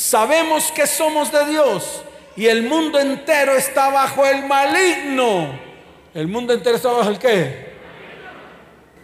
Sabemos 0.00 0.72
que 0.72 0.86
somos 0.86 1.30
de 1.30 1.44
Dios 1.44 2.00
y 2.34 2.46
el 2.46 2.62
mundo 2.62 2.98
entero 2.98 3.54
está 3.54 3.90
bajo 3.90 4.24
el 4.24 4.46
maligno. 4.46 5.52
¿El 6.14 6.26
mundo 6.26 6.54
entero 6.54 6.76
está 6.76 6.90
bajo 6.90 7.10
el 7.10 7.18
qué? 7.18 7.66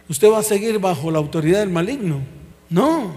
¿Usted 0.09 0.27
va 0.27 0.39
a 0.39 0.43
seguir 0.43 0.79
bajo 0.79 1.11
la 1.11 1.19
autoridad 1.19 1.59
del 1.59 1.69
maligno? 1.69 2.21
No. 2.67 3.13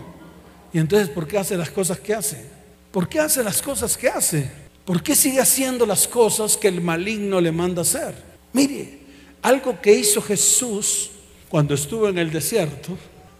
¿Y 0.75 0.79
entonces 0.79 1.09
por 1.09 1.27
qué 1.27 1.39
hace 1.39 1.57
las 1.57 1.71
cosas 1.71 1.99
que 1.99 2.13
hace? 2.13 2.45
¿Por 2.93 3.09
qué 3.09 3.19
hace 3.19 3.43
las 3.43 3.63
cosas 3.63 3.97
que 3.97 4.11
hace? 4.11 4.51
¿Por 4.85 5.03
qué 5.03 5.15
sigue 5.15 5.41
haciendo 5.41 5.87
las 5.87 6.07
cosas 6.07 6.59
que 6.59 6.69
el 6.69 6.83
maligno 6.83 7.41
le 7.41 7.51
manda 7.51 7.81
hacer? 7.81 8.15
Mire, 8.53 8.99
algo 9.41 9.81
que 9.81 9.95
hizo 9.95 10.21
Jesús 10.21 11.13
cuando 11.49 11.73
estuvo 11.73 12.11
en 12.11 12.19
el 12.19 12.31
desierto 12.31 12.99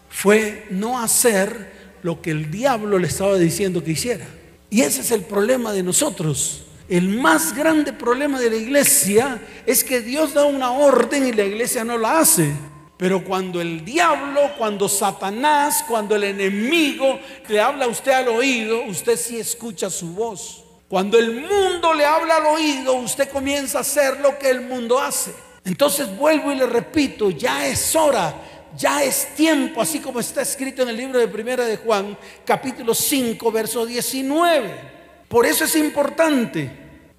fue 0.09 0.65
no 0.71 0.99
hacer 0.99 1.80
lo 2.03 2.21
que 2.21 2.31
el 2.31 2.51
diablo 2.51 2.97
le 2.97 3.07
estaba 3.07 3.37
diciendo 3.37 3.83
que 3.83 3.91
hiciera. 3.91 4.27
Y 4.69 4.81
ese 4.81 5.01
es 5.01 5.11
el 5.11 5.21
problema 5.21 5.73
de 5.73 5.83
nosotros. 5.83 6.63
El 6.87 7.09
más 7.09 7.55
grande 7.55 7.93
problema 7.93 8.39
de 8.39 8.49
la 8.49 8.55
iglesia 8.55 9.41
es 9.65 9.83
que 9.83 10.01
Dios 10.01 10.33
da 10.33 10.45
una 10.45 10.71
orden 10.71 11.27
y 11.27 11.31
la 11.31 11.43
iglesia 11.43 11.83
no 11.83 11.97
la 11.97 12.19
hace. 12.19 12.51
Pero 12.97 13.23
cuando 13.23 13.61
el 13.61 13.83
diablo, 13.83 14.41
cuando 14.57 14.87
Satanás, 14.87 15.83
cuando 15.87 16.15
el 16.15 16.23
enemigo 16.23 17.19
le 17.47 17.59
habla 17.59 17.85
a 17.85 17.87
usted 17.87 18.11
al 18.11 18.27
oído, 18.27 18.83
usted 18.83 19.17
sí 19.17 19.39
escucha 19.39 19.89
su 19.89 20.13
voz. 20.13 20.63
Cuando 20.87 21.17
el 21.17 21.41
mundo 21.41 21.93
le 21.93 22.05
habla 22.05 22.35
al 22.35 22.45
oído, 22.47 22.93
usted 22.95 23.29
comienza 23.29 23.79
a 23.79 23.81
hacer 23.81 24.19
lo 24.19 24.37
que 24.37 24.49
el 24.49 24.61
mundo 24.61 24.99
hace. 24.99 25.31
Entonces 25.63 26.15
vuelvo 26.17 26.51
y 26.51 26.55
le 26.55 26.65
repito, 26.65 27.29
ya 27.29 27.65
es 27.67 27.95
hora 27.95 28.35
ya 28.77 29.03
es 29.03 29.35
tiempo, 29.35 29.81
así 29.81 29.99
como 29.99 30.19
está 30.19 30.41
escrito 30.41 30.83
en 30.83 30.89
el 30.89 30.97
libro 30.97 31.19
de 31.19 31.27
Primera 31.27 31.65
de 31.65 31.77
Juan, 31.77 32.17
capítulo 32.45 32.93
5, 32.93 33.51
verso 33.51 33.85
19. 33.85 34.71
Por 35.27 35.45
eso 35.45 35.65
es 35.65 35.75
importante 35.75 36.71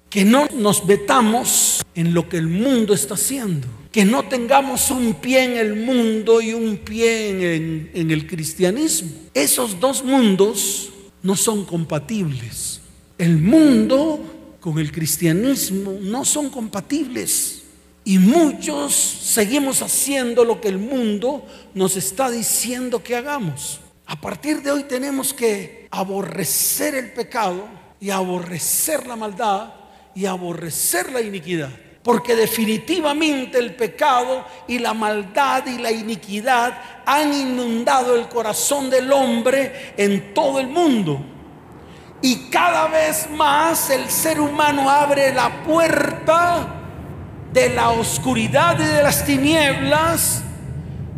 que 0.09 0.25
no 0.25 0.47
nos 0.53 0.85
metamos 0.85 1.83
en 1.95 2.13
lo 2.13 2.29
que 2.29 2.37
el 2.37 2.47
mundo 2.47 2.93
está 2.93 3.15
haciendo, 3.15 3.67
que 3.91 4.05
no 4.05 4.23
tengamos 4.23 4.91
un 4.91 5.15
pie 5.15 5.43
en 5.43 5.57
el 5.57 5.75
mundo 5.75 6.41
y 6.41 6.53
un 6.53 6.77
pie 6.77 7.55
en, 7.55 7.91
en 7.93 8.11
el 8.11 8.27
cristianismo. 8.27 9.09
Esos 9.33 9.79
dos 9.79 10.03
mundos 10.03 10.91
no 11.23 11.35
son 11.35 11.65
compatibles. 11.65 12.81
El 13.17 13.37
mundo 13.37 14.57
con 14.59 14.79
el 14.79 14.91
cristianismo 14.91 15.97
no 16.01 16.23
son 16.23 16.49
compatibles. 16.49 17.62
Y 18.05 18.19
muchos 18.19 18.93
seguimos 18.93 19.81
haciendo 19.81 20.43
lo 20.43 20.59
que 20.59 20.67
el 20.67 20.77
mundo 20.77 21.45
nos 21.73 21.95
está 21.95 22.29
diciendo 22.29 23.01
que 23.01 23.15
hagamos. 23.15 23.79
A 24.05 24.19
partir 24.19 24.61
de 24.61 24.71
hoy 24.71 24.83
tenemos 24.83 25.33
que 25.33 25.87
aborrecer 25.89 26.95
el 26.95 27.13
pecado 27.13 27.65
y 28.01 28.09
aborrecer 28.09 29.07
la 29.07 29.15
maldad 29.15 29.73
y 30.13 30.25
aborrecer 30.25 31.13
la 31.13 31.21
iniquidad. 31.21 31.69
Porque 32.03 32.35
definitivamente 32.35 33.57
el 33.57 33.75
pecado 33.75 34.45
y 34.67 34.79
la 34.79 34.93
maldad 34.93 35.65
y 35.67 35.77
la 35.77 35.89
iniquidad 35.89 36.77
han 37.05 37.33
inundado 37.33 38.15
el 38.15 38.27
corazón 38.27 38.89
del 38.89 39.09
hombre 39.13 39.93
en 39.95 40.33
todo 40.33 40.59
el 40.59 40.67
mundo. 40.67 41.23
Y 42.21 42.49
cada 42.49 42.89
vez 42.89 43.29
más 43.29 43.89
el 43.89 44.09
ser 44.09 44.41
humano 44.41 44.89
abre 44.89 45.33
la 45.33 45.63
puerta 45.63 46.82
de 47.53 47.69
la 47.69 47.91
oscuridad 47.91 48.79
y 48.79 48.83
de 48.83 49.03
las 49.03 49.25
tinieblas 49.25 50.43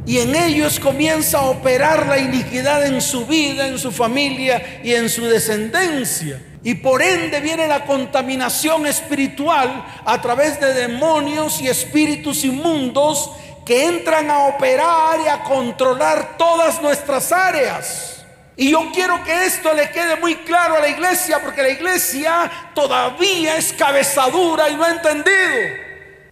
y 0.05 0.19
en 0.19 0.35
ellos 0.35 0.79
comienza 0.79 1.39
a 1.39 1.45
operar 1.45 2.05
la 2.05 2.19
iniquidad 2.19 2.85
en 2.85 3.01
su 3.01 3.25
vida, 3.25 3.67
en 3.67 3.79
su 3.79 3.91
familia 3.91 4.81
y 4.83 4.93
en 4.93 5.09
su 5.09 5.25
descendencia. 5.25 6.39
Y 6.63 6.75
por 6.75 7.01
ende 7.01 7.39
viene 7.41 7.67
la 7.67 7.85
contaminación 7.85 8.85
espiritual 8.85 9.85
a 10.05 10.21
través 10.21 10.59
de 10.59 10.73
demonios 10.73 11.59
y 11.59 11.67
espíritus 11.67 12.43
inmundos 12.43 13.31
que 13.65 13.85
entran 13.85 14.29
a 14.29 14.45
operar 14.45 15.19
y 15.25 15.27
a 15.27 15.43
controlar 15.43 16.37
todas 16.37 16.81
nuestras 16.81 17.31
áreas. 17.31 18.23
Y 18.57 18.71
yo 18.71 18.91
quiero 18.93 19.23
que 19.23 19.45
esto 19.45 19.73
le 19.73 19.89
quede 19.89 20.17
muy 20.17 20.35
claro 20.37 20.75
a 20.75 20.79
la 20.79 20.87
iglesia, 20.87 21.41
porque 21.43 21.63
la 21.63 21.69
iglesia 21.69 22.49
todavía 22.75 23.57
es 23.57 23.73
cabezadura 23.73 24.69
y 24.69 24.75
no 24.75 24.83
ha 24.83 24.91
entendido. 24.91 25.84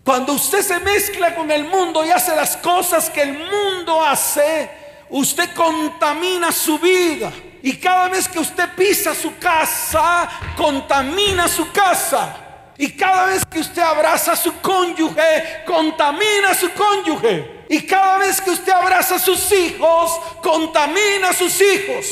Cuando 0.03 0.33
usted 0.33 0.61
se 0.61 0.79
mezcla 0.81 1.33
con 1.33 1.49
el 1.49 1.63
mundo 1.63 2.05
y 2.05 2.09
hace 2.09 2.35
las 2.35 2.57
cosas 2.57 3.09
que 3.09 3.21
el 3.21 3.33
mundo 3.39 4.03
hace, 4.03 4.69
usted 5.09 5.53
contamina 5.53 6.51
su 6.51 6.77
vida. 6.77 7.31
Y 7.61 7.77
cada 7.77 8.09
vez 8.09 8.27
que 8.27 8.39
usted 8.39 8.69
pisa 8.75 9.15
su 9.15 9.37
casa, 9.37 10.29
contamina 10.57 11.47
su 11.47 11.71
casa. 11.71 12.35
Y 12.77 12.91
cada 12.91 13.27
vez 13.27 13.45
que 13.45 13.59
usted 13.59 13.81
abraza 13.81 14.33
a 14.33 14.35
su 14.35 14.59
cónyuge, 14.59 15.63
contamina 15.65 16.49
a 16.49 16.55
su 16.55 16.69
cónyuge. 16.71 17.63
Y 17.69 17.85
cada 17.85 18.17
vez 18.17 18.41
que 18.41 18.51
usted 18.51 18.73
abraza 18.73 19.15
a 19.15 19.19
sus 19.19 19.49
hijos, 19.53 20.19
contamina 20.41 21.29
a 21.29 21.33
sus 21.33 21.61
hijos. 21.61 22.05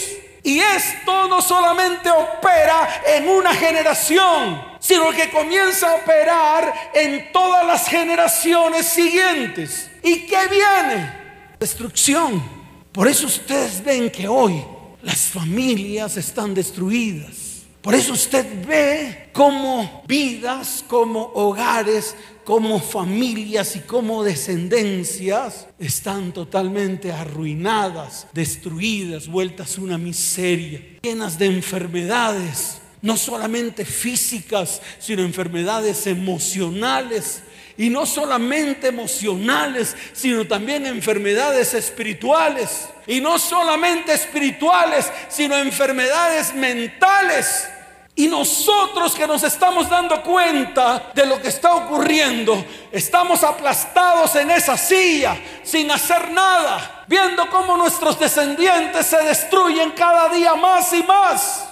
Y 0.43 0.61
esto 0.61 1.27
no 1.27 1.41
solamente 1.41 2.09
opera 2.09 3.01
en 3.05 3.27
una 3.27 3.53
generación, 3.53 4.70
sino 4.81 5.11
que 5.11 5.29
comienza 5.29 5.91
a 5.91 5.95
operar 5.95 6.91
en 6.93 7.31
todas 7.31 7.65
las 7.65 7.87
generaciones 7.87 8.87
siguientes. 8.87 9.89
¿Y 10.03 10.25
qué 10.25 10.47
viene? 10.49 11.13
Destrucción. 11.59 12.43
Por 12.91 13.07
eso 13.07 13.27
ustedes 13.27 13.81
ven 13.83 14.09
que 14.09 14.27
hoy 14.27 14.61
las 15.03 15.19
familias 15.19 16.17
están 16.17 16.53
destruidas. 16.53 17.61
Por 17.81 17.95
eso 17.95 18.13
usted 18.13 18.45
ve 18.67 19.29
cómo 19.33 20.03
vidas, 20.07 20.83
como 20.87 21.31
hogares, 21.33 22.15
como 22.43 22.79
familias 22.79 23.75
y 23.75 23.79
como 23.79 24.23
descendencias 24.23 25.67
están 25.79 26.31
totalmente 26.31 27.11
arruinadas, 27.11 28.27
destruidas, 28.33 29.27
vueltas 29.27 29.77
una 29.77 29.97
miseria, 29.97 30.81
llenas 31.01 31.39
de 31.39 31.45
enfermedades, 31.45 32.80
no 33.01 33.17
solamente 33.17 33.85
físicas, 33.85 34.81
sino 34.99 35.23
enfermedades 35.23 36.07
emocionales. 36.07 37.43
Y 37.77 37.89
no 37.89 38.05
solamente 38.05 38.89
emocionales, 38.89 39.95
sino 40.13 40.45
también 40.45 40.85
enfermedades 40.85 41.73
espirituales. 41.73 42.89
Y 43.07 43.21
no 43.21 43.39
solamente 43.39 44.13
espirituales, 44.13 45.11
sino 45.29 45.57
enfermedades 45.57 46.53
mentales. 46.53 47.67
Y 48.13 48.27
nosotros 48.27 49.15
que 49.15 49.25
nos 49.25 49.41
estamos 49.41 49.89
dando 49.89 50.21
cuenta 50.21 51.11
de 51.15 51.25
lo 51.25 51.41
que 51.41 51.47
está 51.47 51.73
ocurriendo, 51.73 52.63
estamos 52.91 53.41
aplastados 53.41 54.35
en 54.35 54.51
esa 54.51 54.77
silla 54.77 55.37
sin 55.63 55.89
hacer 55.89 56.29
nada, 56.29 57.05
viendo 57.07 57.49
cómo 57.49 57.77
nuestros 57.77 58.19
descendientes 58.19 59.07
se 59.07 59.17
destruyen 59.23 59.91
cada 59.91 60.27
día 60.29 60.55
más 60.55 60.91
y 60.93 61.03
más. 61.03 61.70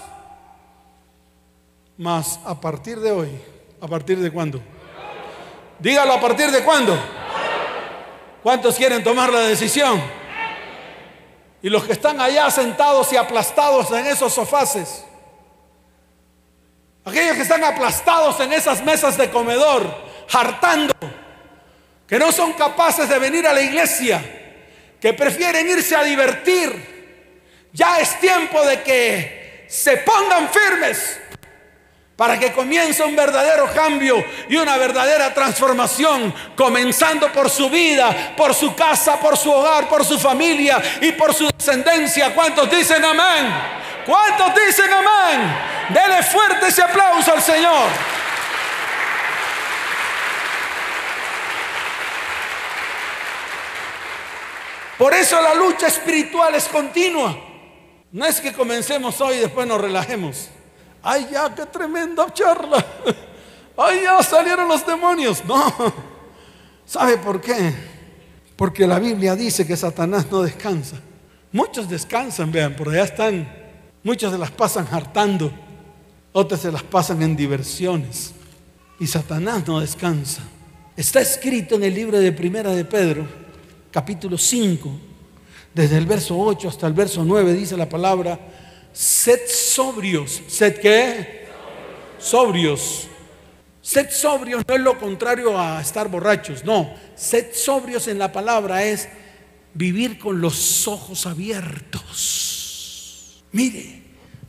Más 1.99 2.39
a 2.45 2.57
partir 2.57 2.97
de 3.01 3.11
hoy, 3.11 3.27
¿a 3.81 3.85
partir 3.85 4.17
de 4.19 4.31
cuándo? 4.31 4.61
Dígalo 5.79 6.13
a 6.13 6.21
partir 6.21 6.49
de 6.49 6.63
cuándo. 6.63 6.97
¿Cuántos 8.41 8.77
quieren 8.77 9.03
tomar 9.03 9.33
la 9.33 9.41
decisión? 9.41 10.01
Y 11.61 11.69
los 11.69 11.83
que 11.83 11.91
están 11.91 12.21
allá 12.21 12.49
sentados 12.51 13.11
y 13.11 13.17
aplastados 13.17 13.91
en 13.91 14.07
esos 14.07 14.33
sofaces, 14.33 15.03
aquellos 17.03 17.35
que 17.35 17.41
están 17.41 17.65
aplastados 17.65 18.39
en 18.39 18.53
esas 18.53 18.81
mesas 18.81 19.17
de 19.17 19.29
comedor, 19.29 19.93
hartando, 20.31 20.93
que 22.07 22.17
no 22.17 22.31
son 22.31 22.53
capaces 22.53 23.09
de 23.09 23.19
venir 23.19 23.45
a 23.45 23.51
la 23.51 23.61
iglesia, 23.61 24.23
que 25.01 25.11
prefieren 25.11 25.67
irse 25.67 25.97
a 25.97 26.03
divertir, 26.03 27.67
ya 27.73 27.99
es 27.99 28.17
tiempo 28.21 28.63
de 28.63 28.83
que 28.83 29.65
se 29.67 29.97
pongan 29.97 30.47
firmes 30.47 31.19
para 32.19 32.37
que 32.37 32.51
comience 32.51 33.01
un 33.01 33.15
verdadero 33.15 33.71
cambio 33.73 34.21
y 34.49 34.57
una 34.57 34.75
verdadera 34.75 35.33
transformación, 35.33 36.33
comenzando 36.53 37.31
por 37.31 37.49
su 37.49 37.69
vida, 37.69 38.33
por 38.35 38.53
su 38.53 38.75
casa, 38.75 39.17
por 39.21 39.37
su 39.37 39.49
hogar, 39.49 39.87
por 39.87 40.03
su 40.03 40.19
familia 40.19 40.81
y 40.99 41.13
por 41.13 41.33
su 41.33 41.47
descendencia. 41.47 42.35
¿Cuántos 42.35 42.69
dicen 42.69 43.05
amén? 43.05 43.49
¿Cuántos 44.05 44.53
dicen 44.53 44.91
amén? 44.91 45.55
Dele 45.87 46.21
fuerte 46.23 46.67
ese 46.67 46.81
aplauso 46.81 47.31
al 47.31 47.41
Señor. 47.41 47.87
Por 54.97 55.13
eso 55.13 55.41
la 55.41 55.53
lucha 55.53 55.87
espiritual 55.87 56.53
es 56.53 56.65
continua. 56.65 57.33
No 58.11 58.25
es 58.25 58.41
que 58.41 58.51
comencemos 58.51 59.21
hoy 59.21 59.37
y 59.37 59.39
después 59.39 59.65
nos 59.65 59.79
relajemos. 59.79 60.49
Ay, 61.01 61.27
ya, 61.31 61.53
qué 61.53 61.65
tremenda 61.65 62.31
charla. 62.33 62.85
Ay, 63.77 64.01
ya 64.03 64.21
salieron 64.21 64.67
los 64.67 64.85
demonios. 64.85 65.43
No. 65.45 65.73
¿Sabe 66.85 67.17
por 67.17 67.39
qué? 67.39 67.73
Porque 68.55 68.85
la 68.85 68.99
Biblia 68.99 69.35
dice 69.35 69.65
que 69.65 69.77
Satanás 69.77 70.27
no 70.29 70.41
descansa. 70.41 70.97
Muchos 71.51 71.89
descansan, 71.89 72.51
vean, 72.51 72.75
por 72.75 72.89
allá 72.89 73.03
están. 73.03 73.47
Muchos 74.03 74.31
se 74.31 74.37
las 74.37 74.51
pasan 74.51 74.87
hartando. 74.91 75.51
Otras 76.33 76.61
se 76.61 76.71
las 76.71 76.83
pasan 76.83 77.21
en 77.21 77.35
diversiones. 77.35 78.33
Y 78.99 79.07
Satanás 79.07 79.65
no 79.65 79.79
descansa. 79.79 80.41
Está 80.97 81.21
escrito 81.21 81.75
en 81.75 81.83
el 81.83 81.93
libro 81.93 82.19
de 82.19 82.31
Primera 82.33 82.71
de 82.71 82.83
Pedro, 82.83 83.25
capítulo 83.89 84.37
5, 84.37 84.91
desde 85.73 85.97
el 85.97 86.05
verso 86.05 86.37
8 86.37 86.67
hasta 86.67 86.87
el 86.87 86.93
verso 86.93 87.23
9, 87.23 87.53
dice 87.53 87.77
la 87.77 87.87
palabra 87.87 88.37
Sed 88.93 89.39
sobrios. 89.47 90.41
¿Sed 90.47 90.79
qué? 90.79 91.47
Sobrios. 92.19 93.07
Sed 93.81 94.09
sobrios 94.11 94.63
no 94.67 94.75
es 94.75 94.81
lo 94.81 94.99
contrario 94.99 95.57
a 95.59 95.81
estar 95.81 96.09
borrachos, 96.09 96.63
no. 96.63 96.93
Sed 97.15 97.53
sobrios 97.53 98.07
en 98.07 98.19
la 98.19 98.31
palabra 98.31 98.83
es 98.83 99.09
vivir 99.73 100.19
con 100.19 100.41
los 100.41 100.87
ojos 100.87 101.25
abiertos. 101.25 102.65
Mire, 103.51 104.03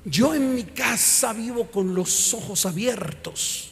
yo 0.04 0.34
en 0.34 0.54
mi 0.54 0.64
casa 0.64 1.32
vivo 1.32 1.70
con 1.70 1.94
los 1.94 2.34
ojos 2.34 2.66
abiertos, 2.66 3.70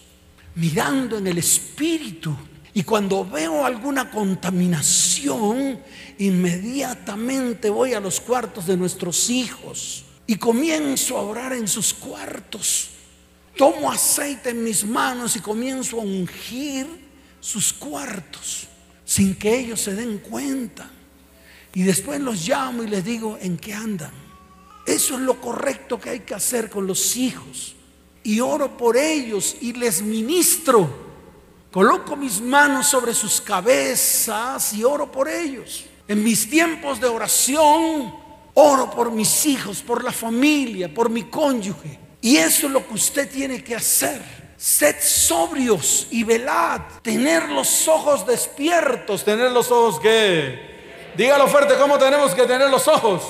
mirando 0.55 1.19
en 1.19 1.27
el 1.27 1.37
espíritu. 1.39 2.35
Y 2.73 2.83
cuando 2.85 3.25
veo 3.25 3.65
alguna 3.65 4.11
contaminación, 4.11 5.81
inmediatamente 6.19 7.71
voy 7.71 7.95
a 7.95 8.01
los 8.01 8.21
cuartos 8.21 8.67
de 8.67 8.77
nuestros 8.77 9.29
hijos 9.31 10.05
y 10.31 10.37
comienzo 10.37 11.17
a 11.17 11.23
orar 11.23 11.55
en 11.55 11.67
sus 11.67 11.95
cuartos. 11.95 12.91
Tomo 13.57 13.91
aceite 13.91 14.51
en 14.51 14.63
mis 14.63 14.85
manos 14.85 15.35
y 15.37 15.41
comienzo 15.41 15.99
a 15.99 16.05
ungir 16.05 16.87
sus 17.41 17.73
cuartos 17.73 18.69
sin 19.07 19.35
que 19.37 19.59
ellos 19.59 19.81
se 19.81 19.95
den 19.95 20.19
cuenta. 20.19 20.91
Y 21.73 21.83
después 21.83 22.21
los 22.21 22.47
llamo 22.47 22.83
y 22.83 22.89
les 22.89 23.03
digo 23.05 23.39
en 23.41 23.57
qué 23.57 23.73
andan. 23.73 24.13
Eso 24.85 25.15
es 25.15 25.21
lo 25.23 25.41
correcto 25.41 25.99
que 25.99 26.11
hay 26.11 26.21
que 26.21 26.35
hacer 26.35 26.69
con 26.69 26.87
los 26.87 27.17
hijos. 27.17 27.75
Y 28.23 28.41
oro 28.41 28.77
por 28.77 28.99
ellos 28.99 29.57
y 29.63 29.73
les 29.73 30.03
ministro. 30.03 31.09
Coloco 31.73 32.17
mis 32.17 32.39
manos 32.43 32.87
sobre 32.87 33.15
sus 33.15 33.41
cabezas 33.41 34.75
y 34.75 34.85
oro 34.85 35.11
por 35.11 35.27
ellos. 35.27 35.87
En 36.07 36.23
mis 36.23 36.51
tiempos 36.51 37.01
de 37.01 37.07
oración 37.07 38.28
Oro 38.61 38.91
por 38.91 39.13
mis 39.13 39.47
hijos, 39.47 39.83
por 39.83 40.03
la 40.03 40.11
familia, 40.11 40.93
por 40.93 41.09
mi 41.09 41.23
cónyuge. 41.25 41.97
Y 42.21 42.39
eso 42.39 42.67
es 42.67 42.73
lo 42.73 42.85
que 42.85 42.95
usted 42.95 43.31
tiene 43.31 43.63
que 43.63 43.77
hacer. 43.77 44.21
Sed 44.57 44.97
sobrios 45.01 46.09
y 46.11 46.25
velad. 46.25 46.81
Tener 47.03 47.51
los 47.51 47.87
ojos 47.87 48.27
despiertos. 48.27 49.23
Tener 49.23 49.53
los 49.53 49.71
ojos 49.71 50.01
que... 50.01 51.13
Dígalo 51.17 51.47
fuerte, 51.47 51.77
¿cómo 51.79 51.99
tenemos 51.99 52.35
que 52.35 52.47
tener 52.47 52.69
los 52.69 52.89
ojos? 52.89 53.23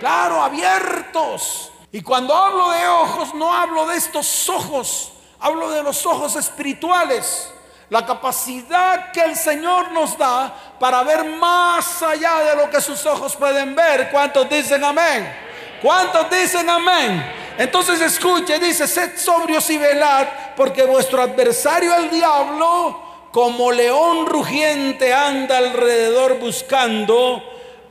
Claro, 0.00 0.42
abiertos. 0.42 1.72
Y 1.90 2.02
cuando 2.02 2.34
hablo 2.34 2.68
de 2.68 2.86
ojos, 2.88 3.34
no 3.34 3.54
hablo 3.54 3.86
de 3.86 3.96
estos 3.96 4.50
ojos. 4.50 5.12
Hablo 5.40 5.70
de 5.70 5.82
los 5.82 6.04
ojos 6.04 6.36
espirituales 6.36 7.50
la 7.90 8.04
capacidad 8.04 9.12
que 9.12 9.20
el 9.20 9.36
Señor 9.36 9.92
nos 9.92 10.16
da 10.18 10.54
para 10.78 11.02
ver 11.02 11.24
más 11.24 12.02
allá 12.02 12.40
de 12.40 12.56
lo 12.56 12.68
que 12.68 12.80
sus 12.80 13.04
ojos 13.06 13.34
pueden 13.34 13.74
ver. 13.74 14.10
¿Cuántos 14.10 14.48
dicen 14.48 14.84
amén? 14.84 15.32
¿Cuántos 15.80 16.28
dicen 16.30 16.68
amén? 16.68 17.24
Entonces 17.56 18.00
escuche, 18.00 18.58
dice, 18.58 18.86
sed 18.86 19.16
sobrios 19.16 19.68
y 19.70 19.78
velad, 19.78 20.28
porque 20.56 20.84
vuestro 20.84 21.22
adversario 21.22 21.94
el 21.96 22.10
diablo, 22.10 23.02
como 23.32 23.72
león 23.72 24.26
rugiente, 24.26 25.12
anda 25.12 25.58
alrededor 25.58 26.38
buscando 26.38 27.42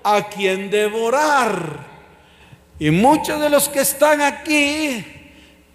a 0.04 0.24
quien 0.24 0.70
devorar. 0.70 1.86
Y 2.80 2.92
muchos 2.92 3.42
de 3.42 3.50
los 3.50 3.68
que 3.68 3.82
están 3.82 4.22
aquí 4.22 5.06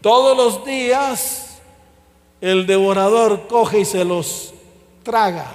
todos 0.01 0.37
los 0.37 0.65
días 0.65 1.52
el 2.43 2.67
devorador 2.67 3.47
coge 3.47 3.81
y 3.81 3.85
se 3.85 4.05
los 4.05 4.53
traga. 5.05 5.47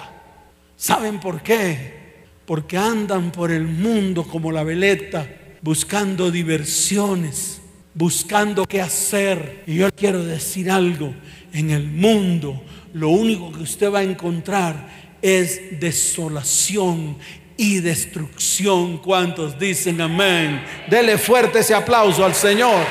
¿Saben 0.78 1.20
por 1.20 1.44
qué? 1.44 2.24
Porque 2.46 2.78
andan 2.78 3.32
por 3.32 3.52
el 3.52 3.68
mundo 3.68 4.24
como 4.24 4.54
la 4.54 4.64
veleta, 4.64 5.28
buscando 5.62 6.32
diversiones, 6.32 7.62
buscando 7.94 8.66
qué 8.66 8.82
hacer. 8.82 9.64
Y 9.68 9.76
yo 9.76 9.94
quiero 9.94 10.24
decir 10.24 10.72
algo, 10.72 11.14
en 11.52 11.72
el 11.72 11.88
mundo 11.88 12.64
lo 12.94 13.10
único 13.10 13.52
que 13.52 13.64
usted 13.64 13.92
va 13.92 14.00
a 14.00 14.04
encontrar 14.04 14.88
es 15.22 15.80
desolación 15.82 17.18
y 17.58 17.80
destrucción. 17.80 19.00
¿Cuántos 19.00 19.60
dicen 19.60 20.00
amén? 20.00 20.64
Dele 20.90 21.18
fuerte 21.18 21.60
ese 21.60 21.76
aplauso 21.76 22.24
al 22.24 22.34
Señor. 22.34 22.86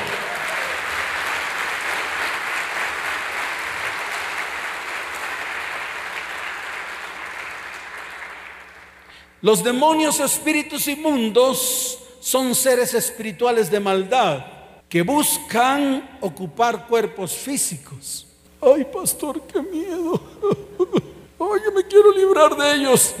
Los 9.41 9.63
demonios 9.63 10.19
espíritus 10.19 10.87
inmundos 10.87 11.99
son 12.19 12.55
seres 12.55 12.93
espirituales 12.93 13.69
de 13.69 13.79
maldad 13.79 14.45
que 14.89 15.03
buscan 15.03 16.17
ocupar 16.21 16.87
cuerpos 16.87 17.33
físicos. 17.33 18.25
Ay, 18.59 18.85
pastor, 18.91 19.41
qué 19.41 19.61
miedo. 19.61 20.19
Ay, 21.39 21.61
yo 21.65 21.71
me 21.71 21.83
quiero 21.85 22.11
librar 22.11 22.55
de 22.57 22.73
ellos. 22.73 23.13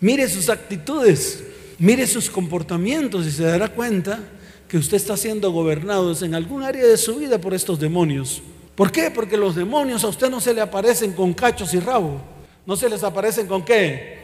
mire 0.00 0.28
sus 0.28 0.48
actitudes, 0.48 1.44
mire 1.78 2.06
sus 2.06 2.28
comportamientos 2.28 3.24
y 3.26 3.30
se 3.30 3.44
dará 3.44 3.68
cuenta 3.68 4.18
que 4.66 4.78
usted 4.78 4.96
está 4.96 5.16
siendo 5.16 5.52
gobernado 5.52 6.12
en 6.24 6.34
algún 6.34 6.64
área 6.64 6.84
de 6.84 6.96
su 6.96 7.16
vida 7.16 7.38
por 7.38 7.54
estos 7.54 7.78
demonios. 7.78 8.42
¿Por 8.74 8.90
qué? 8.90 9.10
Porque 9.10 9.36
los 9.36 9.54
demonios 9.54 10.02
a 10.02 10.08
usted 10.08 10.28
no 10.28 10.40
se 10.40 10.54
le 10.54 10.60
aparecen 10.60 11.12
con 11.12 11.34
cachos 11.34 11.72
y 11.74 11.80
rabo. 11.80 12.20
¿No 12.66 12.76
se 12.76 12.88
les 12.88 13.02
aparecen 13.04 13.46
con 13.46 13.64
qué? 13.64 14.19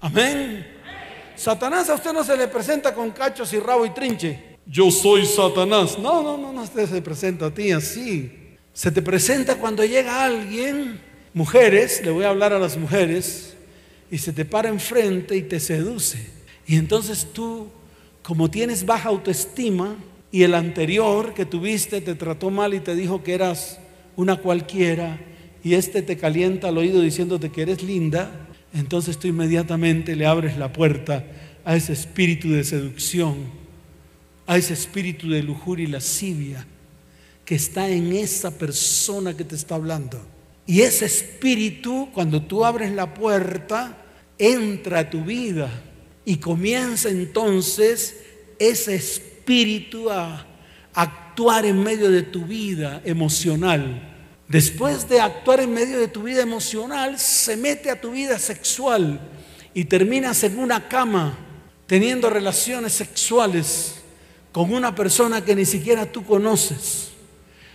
Amén. 0.00 0.66
Satanás 1.34 1.88
a 1.90 1.94
usted 1.94 2.12
no 2.12 2.24
se 2.24 2.36
le 2.36 2.48
presenta 2.48 2.94
con 2.94 3.10
cachos 3.10 3.52
y 3.52 3.58
rabo 3.58 3.86
y 3.86 3.90
trinche. 3.90 4.58
Yo 4.66 4.90
soy 4.90 5.24
Satanás. 5.24 5.98
No, 5.98 6.22
no, 6.22 6.36
no, 6.36 6.52
no 6.52 6.66
se 6.66 7.02
presenta 7.02 7.46
a 7.46 7.50
ti 7.54 7.72
así. 7.72 8.30
Se 8.72 8.92
te 8.92 9.02
presenta 9.02 9.56
cuando 9.56 9.84
llega 9.84 10.24
alguien, 10.24 11.00
mujeres, 11.34 12.00
le 12.04 12.10
voy 12.10 12.24
a 12.24 12.28
hablar 12.28 12.52
a 12.52 12.58
las 12.58 12.76
mujeres, 12.76 13.56
y 14.10 14.18
se 14.18 14.32
te 14.32 14.44
para 14.44 14.68
enfrente 14.68 15.36
y 15.36 15.42
te 15.42 15.58
seduce. 15.58 16.30
Y 16.66 16.76
entonces 16.76 17.26
tú, 17.32 17.68
como 18.22 18.50
tienes 18.50 18.86
baja 18.86 19.08
autoestima, 19.08 19.96
y 20.30 20.42
el 20.42 20.54
anterior 20.54 21.34
que 21.34 21.46
tuviste 21.46 22.00
te 22.00 22.14
trató 22.14 22.50
mal 22.50 22.74
y 22.74 22.80
te 22.80 22.94
dijo 22.94 23.24
que 23.24 23.34
eras 23.34 23.80
una 24.14 24.36
cualquiera, 24.36 25.18
y 25.64 25.74
este 25.74 26.02
te 26.02 26.16
calienta 26.16 26.68
al 26.68 26.78
oído 26.78 27.00
diciéndote 27.00 27.50
que 27.50 27.62
eres 27.62 27.82
linda, 27.82 28.47
entonces 28.72 29.18
tú 29.18 29.28
inmediatamente 29.28 30.16
le 30.16 30.26
abres 30.26 30.56
la 30.56 30.72
puerta 30.72 31.24
a 31.64 31.76
ese 31.76 31.92
espíritu 31.92 32.50
de 32.50 32.64
seducción, 32.64 33.36
a 34.46 34.56
ese 34.56 34.74
espíritu 34.74 35.28
de 35.28 35.42
lujuria 35.42 35.84
y 35.84 35.90
lascivia 35.90 36.66
que 37.44 37.54
está 37.54 37.88
en 37.88 38.12
esa 38.12 38.58
persona 38.58 39.34
que 39.34 39.44
te 39.44 39.54
está 39.54 39.76
hablando. 39.76 40.20
Y 40.66 40.82
ese 40.82 41.06
espíritu, 41.06 42.10
cuando 42.12 42.42
tú 42.42 42.64
abres 42.64 42.92
la 42.92 43.14
puerta, 43.14 43.96
entra 44.38 45.00
a 45.00 45.10
tu 45.10 45.24
vida 45.24 45.70
y 46.26 46.36
comienza 46.36 47.08
entonces 47.08 48.16
ese 48.58 48.94
espíritu 48.94 50.10
a 50.10 50.46
actuar 50.92 51.64
en 51.64 51.82
medio 51.82 52.10
de 52.10 52.22
tu 52.22 52.44
vida 52.44 53.00
emocional. 53.04 54.07
Después 54.48 55.06
de 55.08 55.20
actuar 55.20 55.60
en 55.60 55.74
medio 55.74 55.98
de 55.98 56.08
tu 56.08 56.22
vida 56.22 56.40
emocional, 56.40 57.18
se 57.18 57.56
mete 57.56 57.90
a 57.90 58.00
tu 58.00 58.12
vida 58.12 58.38
sexual 58.38 59.20
y 59.74 59.84
terminas 59.84 60.42
en 60.42 60.58
una 60.58 60.88
cama 60.88 61.36
teniendo 61.86 62.30
relaciones 62.30 62.94
sexuales 62.94 63.96
con 64.50 64.72
una 64.72 64.94
persona 64.94 65.44
que 65.44 65.54
ni 65.54 65.66
siquiera 65.66 66.06
tú 66.06 66.24
conoces. 66.24 67.10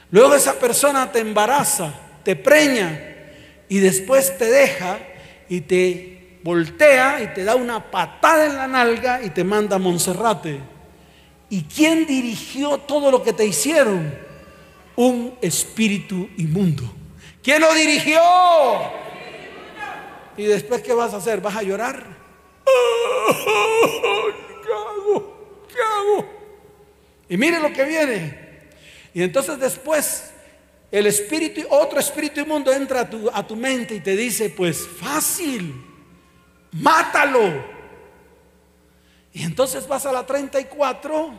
Luego 0.10 0.34
esa 0.34 0.54
persona 0.54 1.12
te 1.12 1.20
embaraza, 1.20 1.94
te 2.24 2.36
preña 2.36 3.00
y 3.70 3.78
después 3.78 4.36
te 4.38 4.46
deja 4.46 4.98
y 5.50 5.62
te 5.62 6.40
voltea 6.44 7.22
y 7.22 7.34
te 7.36 7.44
da 7.44 7.56
una 7.56 7.92
patada 7.92 8.48
en 8.48 8.56
la 8.56 8.68
nalga 8.68 9.24
y 9.24 9.30
te 9.30 9.44
manda 9.44 9.76
a 9.76 9.80
Monserrate. 9.80 10.60
¿Y 11.52 11.64
quién 11.64 12.08
dirigió 12.08 12.80
todo 12.80 13.12
lo 13.12 13.22
que 13.22 13.34
te 13.34 13.46
hicieron? 13.46 14.33
Un 14.96 15.38
espíritu 15.42 16.30
inmundo. 16.38 16.84
¿Quién 17.42 17.62
lo 17.62 17.74
dirigió? 17.74 18.22
Y 20.38 20.44
después, 20.46 20.82
¿qué 20.82 20.94
vas 20.94 21.14
a 21.14 21.18
hacer? 21.18 21.42
¿Vas 21.42 21.56
a 21.56 21.64
llorar? 21.64 22.06
¿Qué 24.64 24.72
hago? 24.72 25.66
¿Qué 25.68 25.80
hago? 25.80 26.26
Y 27.30 27.38
mire 27.38 27.60
lo 27.60 27.72
que 27.74 27.84
viene. 27.84 28.40
Y 29.14 29.22
entonces 29.22 29.60
después 29.60 30.32
el 30.92 31.08
espíritu, 31.08 31.62
otro 31.70 32.00
espíritu 32.00 32.40
inmundo 32.40 32.72
entra 32.72 33.02
a 33.02 33.10
tu, 33.10 33.30
a 33.32 33.46
tu 33.46 33.56
mente 33.56 33.96
y 33.96 34.00
te 34.00 34.16
dice, 34.16 34.50
pues 34.52 34.88
fácil, 34.88 35.74
mátalo. 36.72 37.74
Y 39.34 39.44
entonces 39.44 39.88
vas 39.88 40.06
a 40.06 40.12
la 40.12 40.26
34, 40.26 41.34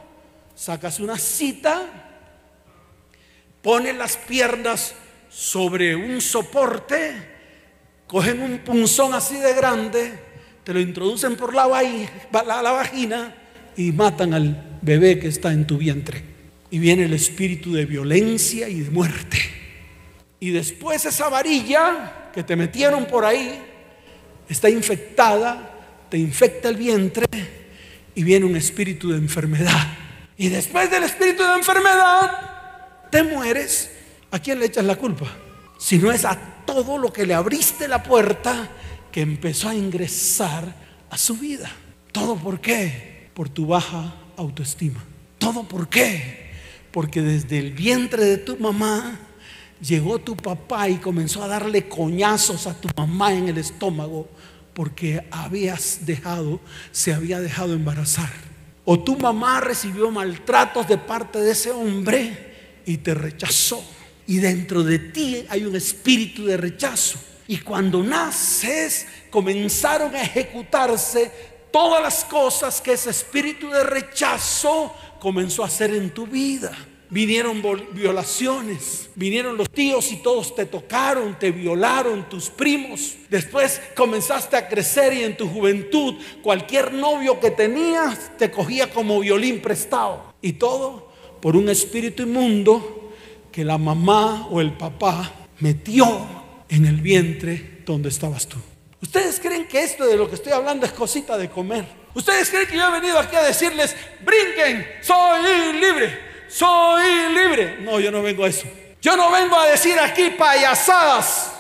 sacas 0.55 0.99
una 0.99 1.17
cita 1.19 2.14
ponen 3.65 3.97
las 3.97 4.19
piernas 4.19 4.95
sobre 5.31 5.97
un 5.97 6.21
soporte, 6.21 7.15
cogen 8.07 8.43
un 8.43 8.59
punzón 8.59 9.15
así 9.15 9.37
de 9.39 9.55
grande, 9.55 10.13
te 10.63 10.75
lo 10.75 10.81
introducen 10.81 11.35
por 11.35 11.55
la, 11.55 11.67
la, 12.31 12.73
vagina 12.73 13.35
y 13.75 13.91
matan 13.93 14.35
al 14.35 14.79
bebé 14.83 15.19
que 15.19 15.29
está 15.29 15.51
en 15.51 15.67
tu 15.67 15.79
vientre. 15.79 16.23
Y 16.71 16.79
viene 16.79 17.05
el 17.05 17.15
espíritu 17.15 17.73
de 17.73 17.87
violencia 17.87 18.69
y 18.69 18.81
de 18.81 18.91
muerte. 18.91 19.39
Y 20.41 20.51
después 20.51 21.07
esa 21.07 21.31
varilla 21.31 22.31
que 22.35 22.43
te 22.43 22.57
metieron 22.57 23.07
por 23.07 23.25
ahí 23.25 23.59
está 24.47 24.69
infectada, 24.69 26.07
te 26.11 26.19
infecta 26.19 26.69
el 26.69 26.77
vientre 26.77 27.27
y 28.15 28.23
viene 28.25 28.45
un 28.45 28.57
espíritu 28.57 29.11
de 29.11 29.17
enfermedad. 29.17 29.97
Y 30.37 30.49
después 30.49 30.91
del 30.91 31.05
espíritu 31.05 31.43
de 31.45 31.55
enfermedad 31.55 32.54
te 33.15 33.23
mueres, 33.23 33.93
¿a 34.33 34.41
quién 34.41 34.59
le 34.59 34.67
echas 34.67 34.85
la 34.85 34.97
culpa? 34.97 35.27
Si 35.79 35.99
no 35.99 36.11
es 36.11 36.25
a 36.25 36.37
todo 36.67 36.99
lo 36.99 37.13
que 37.13 37.25
le 37.25 37.33
abriste 37.33 37.87
la 37.87 38.03
puerta 38.03 38.69
que 39.13 39.21
empezó 39.21 39.69
a 39.69 39.75
ingresar 39.77 40.75
a 41.09 41.17
su 41.17 41.37
vida. 41.37 41.71
¿Todo 42.11 42.35
por 42.35 42.61
qué? 42.61 43.31
Por 43.33 43.49
tu 43.49 43.69
baja 43.69 44.17
autoestima. 44.37 45.05
¿Todo 45.39 45.63
por 45.63 45.89
qué? 45.89 46.51
Porque 46.91 47.23
desde 47.23 47.61
el 47.61 47.71
vientre 47.71 48.25
de 48.25 48.39
tu 48.39 48.57
mamá 48.57 49.17
llegó 49.81 50.19
tu 50.19 50.37
papá 50.37 50.89
y 50.89 50.97
comenzó 50.97 51.45
a 51.45 51.47
darle 51.47 51.89
coñazos 51.89 52.67
a 52.67 52.75
tu 52.81 52.89
mamá 52.97 53.33
en 53.33 53.49
el 53.49 53.59
estómago 53.59 54.29
porque 54.73 55.25
habías 55.31 56.05
dejado, 56.05 56.59
se 56.91 57.15
había 57.15 57.39
dejado 57.39 57.75
embarazar. 57.75 58.33
O 58.85 58.99
tu 58.99 59.17
mamá 59.17 59.61
recibió 59.61 60.11
maltratos 60.11 60.89
de 60.89 60.99
parte 60.99 61.39
de 61.39 61.53
ese 61.53 61.71
hombre 61.71 62.54
y 62.87 62.99
te 62.99 63.15
rechazó. 63.15 63.85
Y 64.27 64.39
dentro 64.39 64.83
de 64.83 64.99
ti 64.99 65.45
hay 65.49 65.65
un 65.65 65.77
espíritu 65.77 66.47
de 66.47 66.57
rechazo. 66.57 67.19
Y 67.47 67.59
cuando 67.59 68.03
naces, 68.03 69.07
comenzaron 69.31 70.15
a 70.15 70.23
ejecutarse 70.23 71.31
todas 71.71 72.03
las 72.03 72.25
cosas 72.25 72.81
que 72.81 72.93
ese 72.93 73.11
espíritu 73.11 73.69
de 73.69 73.85
rechazo 73.85 74.95
comenzó 75.21 75.63
a 75.63 75.67
hacer 75.67 75.93
en 75.95 76.11
tu 76.11 76.27
vida. 76.27 76.73
Vinieron 77.11 77.63
violaciones, 77.93 79.11
vinieron 79.15 79.57
los 79.57 79.71
tíos 79.71 80.11
y 80.11 80.17
todos 80.17 80.55
te 80.55 80.65
tocaron, 80.65 81.39
te 81.39 81.51
violaron, 81.51 82.29
tus 82.29 82.49
primos. 82.49 83.17
Después 83.29 83.81
comenzaste 83.95 84.57
a 84.57 84.69
crecer 84.69 85.13
y 85.13 85.23
en 85.23 85.37
tu 85.37 85.47
juventud 85.49 86.15
cualquier 86.43 86.93
novio 86.93 87.39
que 87.39 87.51
tenías 87.51 88.37
te 88.39 88.51
cogía 88.51 88.91
como 88.91 89.21
violín 89.21 89.61
prestado. 89.61 90.35
Y 90.41 90.55
todo 90.55 91.04
por 91.45 91.57
un 91.57 91.69
espíritu 91.69 92.23
inmundo 92.23 93.13
que 93.53 93.67
la 93.67 93.77
mamá 93.77 94.49
o 94.51 94.63
el 94.63 94.73
papá 94.73 95.31
metió 95.59 96.09
en 96.71 96.87
el 96.87 97.03
vientre 97.03 97.83
donde 97.85 98.09
estabas 98.09 98.47
tú. 98.47 98.57
¿Ustedes 99.03 99.41
creen 99.41 99.69
que 99.69 99.83
esto 99.83 100.07
de 100.07 100.17
lo 100.17 100.27
que 100.27 100.37
estoy 100.37 100.53
hablando 100.53 100.87
es 100.87 100.93
cosita 100.93 101.37
de 101.37 101.51
comer? 101.51 101.85
¿Ustedes 102.15 102.49
creen 102.49 102.67
que 102.67 102.79
yo 102.79 102.89
he 102.89 102.99
venido 102.99 103.19
aquí 103.19 103.37
a 103.37 103.43
decirles, 103.43 103.95
brinquen, 104.25 104.87
soy 105.03 105.75
libre, 105.75 106.19
soy 106.49 107.35
libre? 107.35 107.77
No, 107.83 108.01
yo 108.01 108.11
no 108.11 108.23
vengo 108.23 108.45
a 108.45 108.49
eso. 108.49 108.67
Yo 109.03 109.15
no 109.15 109.31
vengo 109.31 109.55
a 109.55 109.67
decir 109.67 109.99
aquí 109.99 110.31
payasadas. 110.31 111.53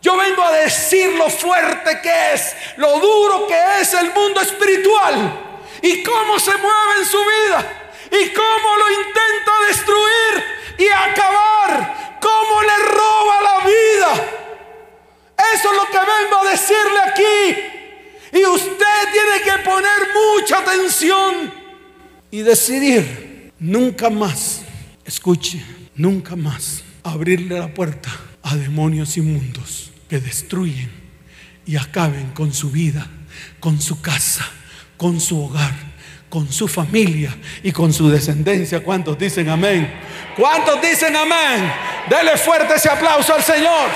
Yo 0.00 0.16
vengo 0.16 0.44
a 0.44 0.52
decir 0.52 1.16
lo 1.16 1.28
fuerte 1.30 1.98
que 2.00 2.32
es, 2.32 2.54
lo 2.76 3.00
duro 3.00 3.48
que 3.48 3.80
es 3.80 3.92
el 3.92 4.12
mundo 4.14 4.40
espiritual 4.40 5.58
y 5.82 6.04
cómo 6.04 6.38
se 6.38 6.52
mueve 6.52 7.00
en 7.00 7.06
su 7.06 7.18
vida 7.18 7.82
y 8.10 8.32
cómo 8.32 8.76
lo 8.76 8.90
intenta 8.90 9.52
destruir 9.68 10.44
y 10.78 10.86
acabar, 10.88 12.18
cómo 12.20 12.62
le 12.62 12.78
roba 12.88 13.42
la 13.42 13.66
vida. 13.66 14.14
Eso 15.54 15.70
es 15.70 15.76
lo 15.76 15.86
que 15.86 15.98
vengo 15.98 16.36
a 16.42 16.50
decirle 16.50 17.00
aquí. 17.04 18.38
Y 18.38 18.44
usted 18.44 19.12
tiene 19.12 19.42
que 19.44 19.62
poner 19.64 20.08
mucha 20.14 20.58
atención 20.58 21.52
y 22.30 22.42
decidir 22.42 23.52
nunca 23.58 24.10
más, 24.10 24.62
escuche, 25.04 25.64
nunca 25.94 26.36
más 26.36 26.82
abrirle 27.02 27.58
la 27.58 27.72
puerta 27.72 28.10
a 28.42 28.56
demonios 28.56 29.16
inmundos 29.16 29.90
que 30.08 30.18
destruyen 30.20 30.90
y 31.64 31.76
acaben 31.76 32.30
con 32.30 32.52
su 32.52 32.70
vida, 32.70 33.08
con 33.60 33.80
su 33.80 34.00
casa, 34.00 34.46
con 34.96 35.20
su 35.20 35.40
hogar 35.40 35.95
con 36.36 36.52
su 36.52 36.68
familia 36.68 37.34
y 37.62 37.72
con 37.72 37.94
su 37.94 38.10
descendencia. 38.10 38.80
¿Cuántos 38.80 39.18
dicen 39.18 39.48
amén? 39.48 39.90
¿Cuántos 40.36 40.82
dicen 40.82 41.16
amén? 41.16 41.72
Dele 42.10 42.36
fuerte 42.36 42.74
ese 42.74 42.90
aplauso 42.90 43.32
al 43.32 43.42
Señor. 43.42 43.88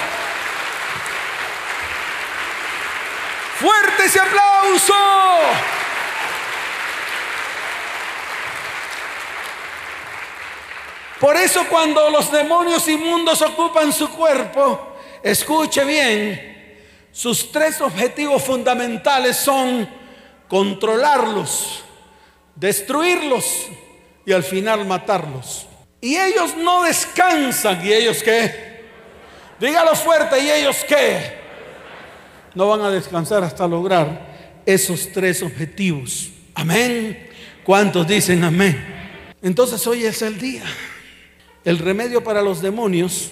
Fuerte 3.57 4.05
ese 4.07 4.21
aplauso. 4.21 4.95
Por 11.21 11.37
eso 11.37 11.67
cuando 11.69 12.09
los 12.09 12.33
demonios 12.33 12.89
inmundos 12.89 13.43
ocupan 13.43 13.93
su 13.93 14.09
cuerpo, 14.09 14.97
escuche 15.23 15.85
bien, 15.85 16.87
sus 17.13 17.53
tres 17.53 17.83
objetivos 17.83 18.43
fundamentales 18.43 19.37
son 19.37 19.87
controlarlos, 20.49 21.85
destruirlos 22.61 23.69
y 24.27 24.33
al 24.33 24.45
final 24.45 24.87
matarlos. 24.87 25.67
Y 26.01 26.17
ellos 26.17 26.57
no 26.57 26.85
descansan. 26.85 27.85
¿Y 27.85 27.93
ellos 27.93 28.23
qué? 28.23 28.83
Dígalo 29.59 29.95
fuerte. 29.95 30.39
¿Y 30.39 30.51
ellos 30.51 30.77
qué? 30.87 31.41
No 32.55 32.69
van 32.69 32.83
a 32.83 32.91
descansar 32.91 33.43
hasta 33.43 33.67
lograr 33.67 34.61
esos 34.67 35.11
tres 35.13 35.43
objetivos. 35.43 36.31
Amén. 36.55 37.29
¿Cuántos 37.65 38.07
dicen 38.07 38.45
amén? 38.45 38.79
Entonces 39.43 39.87
hoy 39.87 40.05
es 40.05 40.23
el 40.23 40.39
día. 40.39 40.65
El 41.65 41.79
remedio 41.79 42.23
para 42.23 42.43
los 42.43 42.63
demonios 42.63 43.31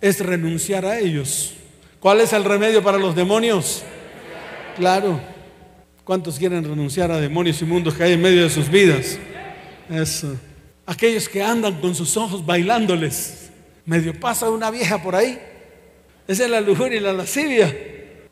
es 0.00 0.20
renunciar 0.20 0.84
a 0.84 0.98
ellos. 0.98 1.54
¿Cuál 2.00 2.20
es 2.20 2.32
el 2.32 2.44
remedio 2.44 2.82
para 2.82 2.98
los 2.98 3.14
demonios? 3.14 3.82
Claro. 4.76 5.31
¿Cuántos 6.04 6.36
quieren 6.36 6.64
renunciar 6.64 7.12
a 7.12 7.20
demonios 7.20 7.62
inmundos 7.62 7.94
que 7.94 8.02
hay 8.02 8.12
en 8.14 8.22
medio 8.22 8.42
de 8.42 8.50
sus 8.50 8.68
vidas? 8.68 9.18
Eso. 9.88 10.36
Aquellos 10.84 11.28
que 11.28 11.40
andan 11.40 11.80
con 11.80 11.94
sus 11.94 12.16
ojos 12.16 12.44
bailándoles. 12.44 13.50
Medio 13.84 14.18
pasa 14.18 14.50
una 14.50 14.70
vieja 14.70 15.00
por 15.00 15.14
ahí. 15.14 15.38
Esa 16.26 16.44
es 16.44 16.50
la 16.50 16.60
lujuria 16.60 16.98
y 16.98 17.00
la 17.00 17.12
lascivia. 17.12 17.68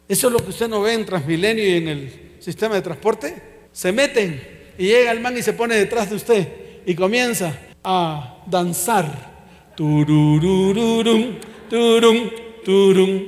Eso 0.08 0.26
es 0.26 0.32
lo 0.32 0.40
que 0.40 0.50
usted 0.50 0.68
no 0.68 0.80
ve 0.80 0.94
en 0.94 1.06
Transmilenio 1.06 1.64
y 1.64 1.76
en 1.76 1.88
el 1.88 2.12
sistema 2.40 2.74
de 2.74 2.82
transporte. 2.82 3.40
Se 3.72 3.92
meten 3.92 4.42
y 4.76 4.86
llega 4.86 5.12
el 5.12 5.20
man 5.20 5.38
y 5.38 5.42
se 5.42 5.52
pone 5.52 5.76
detrás 5.76 6.10
de 6.10 6.16
usted 6.16 6.48
y 6.84 6.94
comienza 6.96 7.56
a 7.84 8.42
danzar. 8.46 9.30
Turururum, 9.76 11.36
turum, 11.68 12.30
turum. 12.64 13.22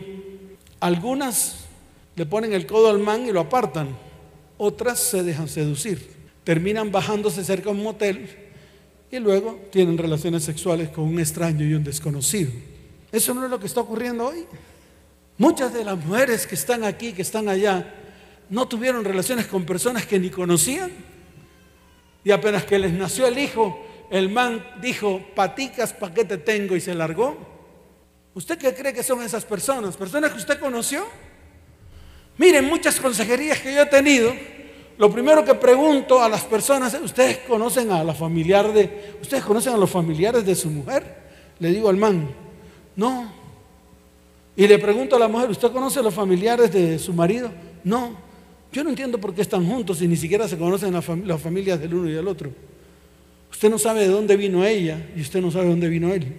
Algunas 0.81 1.67
le 2.17 2.27
ponen 2.27 2.53
el 2.53 2.67
codo 2.67 2.91
al 2.91 2.99
man 2.99 3.25
y 3.25 3.31
lo 3.33 3.41
apartan. 3.41 3.97
Otras 4.59 4.99
se 5.01 5.23
dejan 5.23 5.49
seducir. 5.49 6.11
Terminan 6.45 6.91
bajándose 6.91 7.45
cerca 7.45 7.71
de 7.71 7.77
un 7.77 7.83
motel 7.83 8.29
y 9.11 9.19
luego 9.19 9.61
tienen 9.71 9.99
relaciones 9.99 10.43
sexuales 10.43 10.89
con 10.89 11.05
un 11.05 11.21
extraño 11.21 11.65
y 11.67 11.75
un 11.75 11.85
desconocido. 11.85 12.51
Eso 13.13 13.35
no 13.35 13.45
es 13.45 13.51
lo 13.51 13.61
que 13.61 13.67
está 13.67 13.81
ocurriendo 13.81 14.27
hoy. 14.27 14.47
Muchas 15.39 15.73
de 15.75 15.85
las 15.85 15.99
mujeres 15.99 16.47
que 16.47 16.55
están 16.55 16.85
aquí, 16.85 17.13
que 17.13 17.23
están 17.23 17.49
allá, 17.49 17.95
no 18.49 18.67
tuvieron 18.67 19.05
relaciones 19.05 19.47
con 19.47 19.65
personas 19.65 20.07
que 20.07 20.19
ni 20.19 20.31
conocían. 20.31 20.91
Y 22.25 22.31
apenas 22.31 22.65
que 22.65 22.79
les 22.79 22.93
nació 22.93 23.27
el 23.27 23.39
hijo, 23.39 23.85
el 24.11 24.29
man 24.31 24.65
dijo, 24.81 25.21
paticas, 25.35 25.93
¿para 25.93 26.15
qué 26.15 26.25
te 26.25 26.39
tengo? 26.39 26.77
Y 26.77 26.81
se 26.81 26.95
largó. 26.95 27.37
¿Usted 28.35 28.59
qué 28.59 28.75
cree 28.75 28.95
que 28.95 29.03
son 29.03 29.23
esas 29.23 29.45
personas? 29.45 29.97
¿Personas 29.97 30.33
que 30.33 30.39
usted 30.39 30.59
conoció? 30.59 31.05
Miren, 32.39 32.65
muchas 32.65 32.99
consejerías 32.99 33.61
que 33.61 33.75
yo 33.75 33.83
he 33.83 33.87
tenido, 33.87 34.33
lo 34.99 35.11
primero 35.11 35.45
que 35.45 35.55
pregunto 35.55 36.23
a 36.23 36.29
las 36.29 36.45
personas, 36.45 36.97
¿ustedes 37.03 37.39
conocen 37.39 37.91
a 37.91 38.05
la 38.05 38.15
familiar 38.15 38.73
de, 38.73 39.17
ustedes 39.21 39.43
conocen 39.43 39.75
a 39.75 39.77
los 39.77 39.91
familiares 39.91 40.45
de 40.45 40.55
su 40.55 40.71
mujer? 40.71 41.23
Le 41.59 41.71
digo 41.71 41.89
al 41.89 41.97
man, 41.97 42.29
no. 42.97 43.33
Y 44.55 44.67
le 44.67 44.79
pregunto 44.79 45.17
a 45.17 45.19
la 45.19 45.29
mujer, 45.29 45.51
¿usted 45.51 45.73
conoce 45.73 46.01
a 46.01 46.03
los 46.03 46.15
familiares 46.15 46.73
de 46.73 46.99
su 46.99 47.13
marido? 47.13 47.51
No. 47.85 48.17
Yo 48.73 48.85
no 48.85 48.91
entiendo 48.91 49.19
por 49.19 49.35
qué 49.35 49.43
están 49.43 49.67
juntos 49.67 50.01
y 50.03 50.09
ni 50.09 50.17
siquiera 50.17 50.49
se 50.49 50.57
conocen 50.57 50.93
las, 50.93 51.05
familias 51.05 51.81
del 51.81 51.95
uno 51.95 52.09
y 52.09 52.13
del 52.13 52.29
otro. 52.29 52.51
Usted 53.51 53.71
no 53.71 53.79
sabe 53.79 54.01
de 54.01 54.09
dónde 54.09 54.37
vino 54.37 54.65
ella 54.65 55.11
y 55.15 55.21
usted 55.21 55.41
no 55.41 55.51
sabe 55.51 55.65
de 55.65 55.71
dónde 55.71 55.89
vino 55.89 56.13
él. 56.13 56.37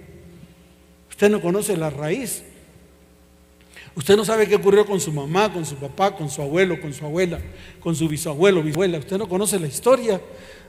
Usted 1.09 1.29
no 1.29 1.41
conoce 1.41 1.77
la 1.77 1.89
raíz. 1.89 2.43
Usted 3.95 4.15
no 4.15 4.25
sabe 4.25 4.47
qué 4.47 4.55
ocurrió 4.55 4.85
con 4.85 4.99
su 4.99 5.11
mamá, 5.11 5.53
con 5.53 5.65
su 5.65 5.75
papá, 5.75 6.15
con 6.15 6.29
su 6.29 6.41
abuelo, 6.41 6.81
con 6.81 6.93
su 6.93 7.05
abuela, 7.05 7.39
con 7.79 7.95
su 7.95 8.07
bisabuelo, 8.07 8.63
bisabuela. 8.63 8.97
Usted 8.97 9.17
no 9.17 9.29
conoce 9.29 9.59
la 9.59 9.67
historia 9.67 10.19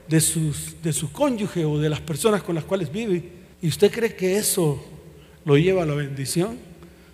de, 0.07 0.21
sus, 0.21 0.81
de 0.81 0.93
su 0.93 1.11
cónyuge 1.11 1.65
o 1.65 1.79
de 1.79 1.89
las 1.89 2.01
personas 2.01 2.43
con 2.43 2.53
las 2.53 2.63
cuales 2.65 2.91
vive. 2.91 3.23
¿Y 3.61 3.67
usted 3.67 3.91
cree 3.91 4.15
que 4.15 4.37
eso 4.37 4.83
lo 5.43 5.57
lleva 5.57 5.83
a 5.83 5.85
la 5.87 5.95
bendición? 5.95 6.59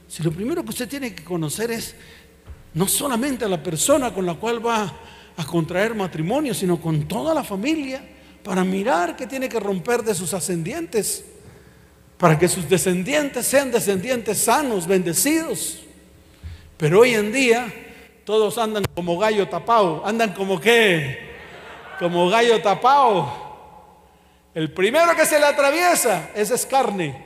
Si 0.10 0.22
lo 0.22 0.32
primero 0.32 0.64
que 0.64 0.72
usted 0.72 0.90
tiene 0.90 1.16
que 1.16 1.24
conocer 1.24 1.72
es 1.72 1.96
no 2.74 2.88
solamente 2.88 3.46
a 3.46 3.48
la 3.48 3.64
persona 3.64 4.14
con 4.14 4.26
la 4.26 4.34
cual 4.34 4.66
va 4.66 4.94
a 5.38 5.46
contraer 5.46 5.96
matrimonio, 5.96 6.54
sino 6.54 6.82
con 6.82 7.08
toda 7.08 7.34
la 7.34 7.44
familia, 7.44 8.04
para 8.44 8.66
mirar 8.66 9.16
qué 9.16 9.28
tiene 9.28 9.48
que 9.48 9.60
romper 9.60 10.04
de 10.04 10.14
sus 10.14 10.34
ascendientes, 10.34 11.24
para 12.18 12.38
que 12.38 12.50
sus 12.50 12.68
descendientes 12.68 13.48
sean 13.48 13.72
descendientes 13.72 14.40
sanos, 14.40 14.88
bendecidos. 14.88 15.80
Pero 16.82 17.02
hoy 17.02 17.14
en 17.14 17.32
día 17.32 17.72
todos 18.26 18.58
andan 18.58 18.84
como 18.96 19.16
gallo 19.20 19.48
tapado. 19.48 20.02
¿Andan 20.04 20.34
como 20.34 20.60
qué? 20.60 21.30
Como 22.00 22.28
gallo 22.28 22.60
tapado. 22.60 23.32
El 24.56 24.74
primero 24.74 25.16
que 25.16 25.28
se 25.28 25.40
le 25.40 25.46
atraviesa, 25.46 26.32
esa 26.34 26.56
es 26.56 26.66
carne. 26.66 27.24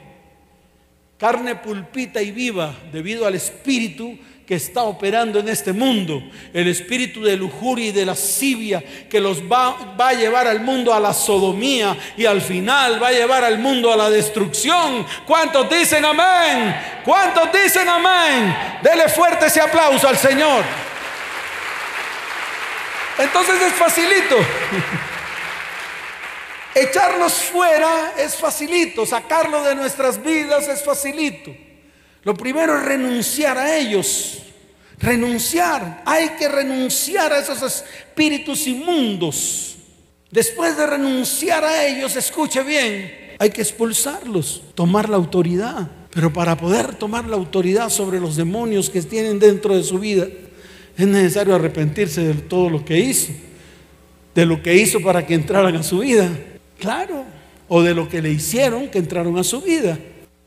Carne 1.17 1.55
pulpita 1.55 2.21
y 2.21 2.31
viva 2.31 2.75
debido 2.91 3.25
al 3.25 3.35
espíritu 3.35 4.19
que 4.45 4.55
está 4.55 4.83
operando 4.83 5.39
en 5.39 5.49
este 5.49 5.73
mundo, 5.73 6.21
el 6.53 6.67
espíritu 6.67 7.23
de 7.23 7.35
lujuria 7.35 7.87
y 7.87 7.91
de 7.91 8.05
lascivia 8.05 8.83
que 9.09 9.19
los 9.19 9.41
va, 9.41 9.95
va, 9.99 10.09
a 10.09 10.13
llevar 10.13 10.47
al 10.47 10.59
mundo 10.59 10.93
a 10.93 10.99
la 10.99 11.13
sodomía 11.13 11.97
y 12.15 12.25
al 12.25 12.41
final 12.41 13.01
va 13.01 13.07
a 13.07 13.11
llevar 13.11 13.43
al 13.43 13.57
mundo 13.57 13.91
a 13.91 13.97
la 13.97 14.09
destrucción. 14.09 15.05
¿Cuántos 15.25 15.67
dicen 15.69 16.05
amén? 16.05 16.75
¿Cuántos 17.03 17.51
dicen 17.51 17.89
amén? 17.89 18.55
Dele 18.83 19.09
fuerte 19.09 19.47
ese 19.47 19.61
aplauso 19.61 20.07
al 20.07 20.17
Señor. 20.17 20.63
Entonces 23.17 23.61
es 23.61 23.73
facilito. 23.73 24.35
Echarlos 26.75 27.33
fuera 27.33 28.13
es 28.17 28.35
facilito, 28.35 29.05
sacarlo 29.05 29.63
de 29.63 29.73
nuestras 29.75 30.21
vidas 30.21 30.67
es 30.67 30.83
facilito. 30.83 31.64
Lo 32.25 32.33
primero 32.33 32.75
es 32.75 32.83
renunciar 32.83 33.57
a 33.57 33.77
ellos. 33.77 34.39
Renunciar. 34.97 36.01
Hay 36.05 36.29
que 36.39 36.49
renunciar 36.49 37.31
a 37.31 37.39
esos 37.39 37.61
espíritus 37.61 38.65
inmundos. 38.67 39.77
Después 40.31 40.75
de 40.75 40.87
renunciar 40.87 41.63
a 41.63 41.85
ellos, 41.85 42.15
escuche 42.15 42.63
bien, 42.63 43.35
hay 43.37 43.51
que 43.51 43.61
expulsarlos, 43.61 44.63
tomar 44.73 45.07
la 45.07 45.17
autoridad. 45.17 45.87
Pero 46.09 46.33
para 46.33 46.57
poder 46.57 46.95
tomar 46.95 47.25
la 47.25 47.35
autoridad 47.35 47.89
sobre 47.89 48.19
los 48.19 48.35
demonios 48.35 48.89
que 48.89 49.01
tienen 49.03 49.37
dentro 49.37 49.75
de 49.75 49.83
su 49.83 49.99
vida, 49.99 50.27
es 50.97 51.07
necesario 51.07 51.53
arrepentirse 51.53 52.21
de 52.21 52.33
todo 52.33 52.69
lo 52.69 52.83
que 52.83 52.99
hizo. 52.99 53.33
De 54.33 54.45
lo 54.45 54.63
que 54.63 54.75
hizo 54.75 54.99
para 54.99 55.27
que 55.27 55.35
entraran 55.35 55.75
a 55.75 55.83
su 55.83 55.99
vida. 55.99 56.29
Claro. 56.79 57.23
O 57.67 57.83
de 57.83 57.93
lo 57.93 58.09
que 58.09 58.21
le 58.21 58.31
hicieron 58.31 58.89
que 58.89 58.97
entraron 58.97 59.37
a 59.37 59.43
su 59.43 59.61
vida. 59.61 59.99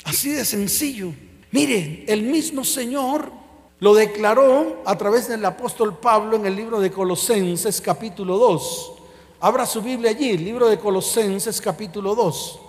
Así 0.04 0.30
de 0.30 0.44
sencillo. 0.44 1.12
Miren, 1.50 2.04
el 2.06 2.22
mismo 2.22 2.62
Señor 2.62 3.32
lo 3.80 3.94
declaró 3.94 4.82
a 4.84 4.98
través 4.98 5.28
del 5.28 5.42
apóstol 5.46 5.96
Pablo 5.98 6.36
en 6.36 6.44
el 6.44 6.54
libro 6.54 6.78
de 6.78 6.90
Colosenses 6.90 7.80
capítulo 7.80 8.36
2. 8.36 8.92
Abra 9.40 9.64
su 9.64 9.80
Biblia 9.80 10.10
allí, 10.10 10.30
el 10.30 10.44
libro 10.44 10.68
de 10.68 10.78
Colosenses 10.78 11.58
capítulo 11.60 12.14
2, 12.14 12.60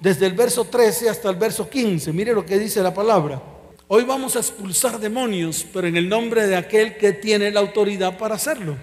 desde 0.00 0.26
el 0.26 0.34
verso 0.34 0.64
13 0.64 1.08
hasta 1.08 1.30
el 1.30 1.36
verso 1.36 1.66
15. 1.66 2.12
Mire 2.12 2.34
lo 2.34 2.44
que 2.44 2.58
dice 2.58 2.82
la 2.82 2.92
palabra. 2.92 3.40
Hoy 3.88 4.04
vamos 4.04 4.36
a 4.36 4.40
expulsar 4.40 4.98
demonios, 4.98 5.64
pero 5.72 5.86
en 5.86 5.96
el 5.96 6.06
nombre 6.06 6.46
de 6.46 6.56
aquel 6.56 6.98
que 6.98 7.12
tiene 7.12 7.50
la 7.50 7.60
autoridad 7.60 8.18
para 8.18 8.34
hacerlo. 8.34 8.76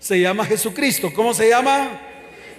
Se 0.00 0.18
llama 0.18 0.46
Jesucristo. 0.46 1.12
¿Cómo 1.14 1.32
se 1.32 1.48
llama? 1.48 2.00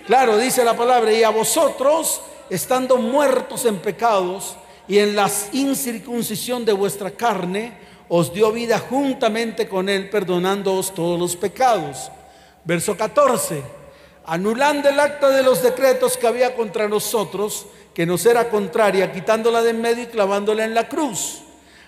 Claro, 0.06 0.38
dice 0.38 0.64
la 0.64 0.78
palabra, 0.78 1.12
y 1.12 1.24
a 1.24 1.30
vosotros, 1.30 2.22
estando 2.50 2.98
muertos 2.98 3.66
en 3.66 3.80
pecados, 3.80 4.56
y 4.88 5.00
en 5.00 5.16
la 5.16 5.30
incircuncisión 5.54 6.66
de 6.66 6.74
vuestra 6.74 7.12
carne 7.12 7.74
os 8.10 8.34
dio 8.34 8.52
vida 8.52 8.78
juntamente 8.80 9.70
con 9.70 9.88
él, 9.88 10.10
perdonándoos 10.10 10.94
todos 10.94 11.18
los 11.20 11.36
pecados. 11.36 12.12
Verso 12.66 12.98
14, 12.98 13.64
anulando 14.26 14.90
el 14.90 15.00
acta 15.00 15.30
de 15.30 15.44
los 15.44 15.64
decretos 15.64 16.18
que 16.18 16.28
había 16.28 16.56
contra 16.56 16.88
nosotros, 16.88 17.68
que 17.94 18.06
nos 18.06 18.26
era 18.26 18.50
contraria, 18.50 19.12
quitándola 19.12 19.62
de 19.62 19.72
en 19.72 19.82
medio 19.82 20.04
y 20.04 20.08
clavándola 20.08 20.66
en 20.66 20.74
la 20.74 20.88
cruz. 20.88 21.42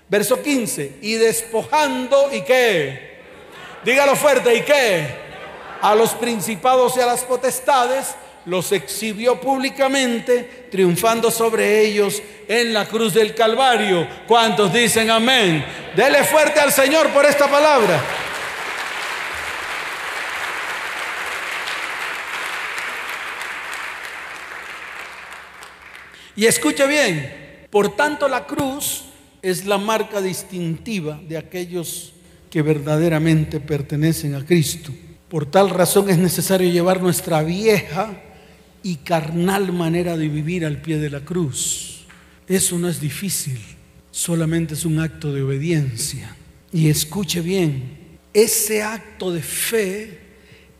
Verso 0.07 0.41
15, 0.41 0.99
y 1.01 1.15
despojando, 1.15 2.29
¿y 2.31 2.41
qué? 2.43 3.19
Dígalo 3.83 4.15
fuerte, 4.15 4.55
¿y 4.55 4.61
qué? 4.61 5.07
A 5.81 5.93
los 5.95 6.11
principados 6.11 6.95
y 6.95 7.01
a 7.01 7.05
las 7.05 7.23
potestades 7.23 8.15
los 8.45 8.71
exhibió 8.71 9.39
públicamente, 9.39 10.67
triunfando 10.69 11.31
sobre 11.31 11.81
ellos 11.81 12.21
en 12.47 12.73
la 12.73 12.85
cruz 12.87 13.13
del 13.13 13.33
Calvario. 13.33 14.07
¿Cuántos 14.27 14.73
dicen 14.73 15.09
amén? 15.09 15.63
Dele 15.95 16.23
fuerte 16.23 16.59
al 16.59 16.71
Señor 16.71 17.09
por 17.09 17.25
esta 17.25 17.49
palabra. 17.49 18.01
Y 26.35 26.45
escuche 26.45 26.87
bien, 26.87 27.67
por 27.69 27.95
tanto 27.95 28.27
la 28.27 28.45
cruz 28.45 29.05
es 29.41 29.65
la 29.65 29.77
marca 29.77 30.19
distintiva 30.19 31.19
de 31.27 31.37
aquellos 31.37 32.13
que 32.49 32.61
verdaderamente 32.61 33.59
pertenecen 33.59 34.33
a 34.35 34.43
Cristo. 34.43 34.91
Por 35.29 35.45
tal 35.45 35.69
razón 35.69 36.09
es 36.09 36.17
necesario 36.17 36.71
llevar 36.71 37.01
nuestra 37.01 37.43
vieja 37.43 38.15
y 38.83 38.97
carnal 38.97 39.71
manera 39.71 40.17
de 40.17 40.27
vivir 40.27 40.65
al 40.65 40.81
pie 40.81 40.99
de 40.99 41.09
la 41.09 41.21
cruz. 41.21 42.03
Eso 42.47 42.77
no 42.77 42.89
es 42.89 42.99
difícil, 42.99 43.59
solamente 44.11 44.73
es 44.73 44.85
un 44.85 44.99
acto 44.99 45.33
de 45.33 45.41
obediencia. 45.41 46.35
Y 46.71 46.89
escuche 46.89 47.41
bien, 47.41 48.17
ese 48.33 48.83
acto 48.83 49.31
de 49.31 49.41
fe 49.41 50.19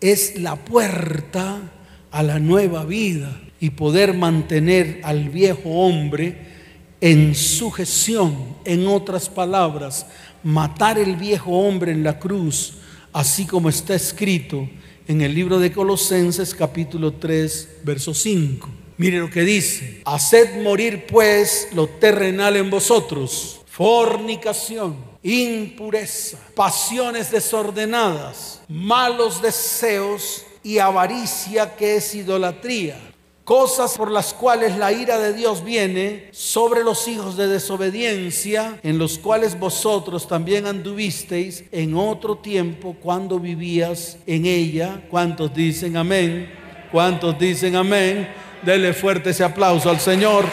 es 0.02 0.38
la 0.40 0.58
puerta 0.58 1.72
a 2.12 2.24
la 2.24 2.40
nueva 2.40 2.84
vida 2.84 3.40
y 3.60 3.70
poder 3.70 4.14
mantener 4.14 5.00
al 5.04 5.30
viejo 5.30 5.70
hombre 5.70 6.54
en 7.00 7.36
sujeción, 7.36 8.58
en 8.66 8.88
otras 8.88 9.30
palabras, 9.30 10.06
matar 10.44 10.98
el 10.98 11.16
viejo 11.16 11.52
hombre 11.52 11.92
en 11.92 12.04
la 12.04 12.20
cruz, 12.20 12.76
así 13.14 13.46
como 13.46 13.70
está 13.70 13.96
escrito 13.96 14.70
en 15.08 15.22
el 15.22 15.34
libro 15.34 15.60
de 15.60 15.72
Colosenses 15.72 16.56
capítulo 16.56 17.14
3, 17.14 17.70
verso 17.84 18.14
5. 18.14 18.70
Mire 18.98 19.20
lo 19.20 19.30
que 19.30 19.42
dice, 19.42 20.02
haced 20.06 20.62
morir 20.62 21.06
pues 21.08 21.70
lo 21.74 21.88
terrenal 21.88 22.56
en 22.56 22.70
vosotros, 22.70 23.62
fornicación, 23.66 24.96
impureza, 25.24 26.38
pasiones 26.56 27.32
desordenadas, 27.32 28.62
malos 28.70 29.42
deseos 29.42 30.46
y 30.64 30.78
avaricia 30.78 31.76
que 31.76 31.96
es 31.96 32.16
idolatría 32.16 33.13
cosas 33.44 33.98
por 33.98 34.10
las 34.10 34.34
cuales 34.34 34.78
la 34.78 34.92
ira 34.92 35.20
de 35.20 35.34
Dios 35.34 35.64
viene 35.64 36.30
sobre 36.32 36.84
los 36.84 37.08
hijos 37.08 37.36
de 37.36 37.48
desobediencia, 37.48 38.80
en 38.84 38.98
los 38.98 39.18
cuales 39.18 39.60
vosotros 39.60 40.28
también 40.28 40.66
anduvisteis 40.66 41.66
en 41.72 41.96
otro 41.96 42.38
tiempo 42.38 42.96
cuando 43.02 43.40
vivías 43.40 44.18
en 44.26 44.46
ella. 44.46 45.02
¿Cuántos 45.10 45.54
dicen 45.54 45.98
amén? 45.98 46.54
¿Cuántos 46.92 47.38
dicen 47.38 47.76
amén? 47.76 48.34
Dele 48.62 48.94
fuerte 48.94 49.32
ese 49.32 49.44
aplauso 49.44 49.90
al 49.90 50.00
Señor 50.00 50.46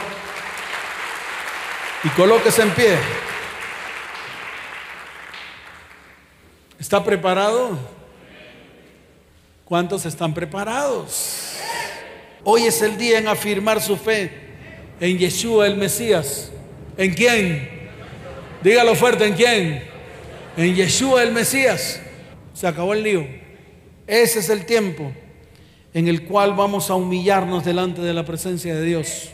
y 2.02 2.08
colóquese 2.10 2.62
en 2.62 2.70
pie. 2.70 2.98
¿Está 6.78 7.04
preparado? 7.04 7.78
¿Cuántos 9.64 10.04
están 10.06 10.34
preparados? 10.34 11.49
Hoy 12.42 12.62
es 12.62 12.80
el 12.80 12.96
día 12.96 13.18
en 13.18 13.28
afirmar 13.28 13.82
su 13.82 13.96
fe 13.96 14.30
en 14.98 15.18
Yeshua 15.18 15.66
el 15.66 15.76
Mesías. 15.76 16.50
¿En 16.96 17.12
quién? 17.12 17.68
Dígalo 18.62 18.94
fuerte, 18.94 19.26
¿en 19.26 19.34
quién? 19.34 19.82
En 20.56 20.74
Yeshua 20.74 21.22
el 21.22 21.32
Mesías. 21.32 22.00
Se 22.54 22.66
acabó 22.66 22.94
el 22.94 23.02
lío. 23.02 23.26
Ese 24.06 24.38
es 24.38 24.48
el 24.48 24.64
tiempo 24.64 25.12
en 25.92 26.08
el 26.08 26.24
cual 26.24 26.54
vamos 26.54 26.88
a 26.90 26.94
humillarnos 26.94 27.64
delante 27.64 28.00
de 28.00 28.14
la 28.14 28.24
presencia 28.24 28.74
de 28.74 28.84
Dios. 28.84 29.30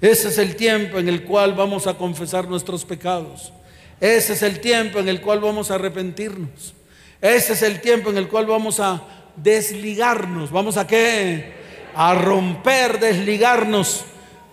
Ese 0.00 0.28
es 0.28 0.38
el 0.38 0.56
tiempo 0.56 0.98
en 0.98 1.08
el 1.08 1.24
cual 1.24 1.54
vamos 1.54 1.86
a 1.86 1.94
confesar 1.94 2.46
nuestros 2.48 2.84
pecados. 2.84 3.52
Ese 4.00 4.34
es 4.34 4.42
el 4.42 4.60
tiempo 4.60 4.98
en 4.98 5.08
el 5.08 5.22
cual 5.22 5.40
vamos 5.40 5.70
a 5.70 5.76
arrepentirnos. 5.76 6.74
Ese 7.22 7.54
es 7.54 7.62
el 7.62 7.80
tiempo 7.80 8.10
en 8.10 8.18
el 8.18 8.28
cual 8.28 8.44
vamos 8.44 8.80
a 8.80 9.02
desligarnos. 9.36 10.50
¿Vamos 10.50 10.76
a 10.76 10.86
qué? 10.86 11.63
A 11.94 12.14
romper, 12.14 12.98
desligarnos 12.98 14.04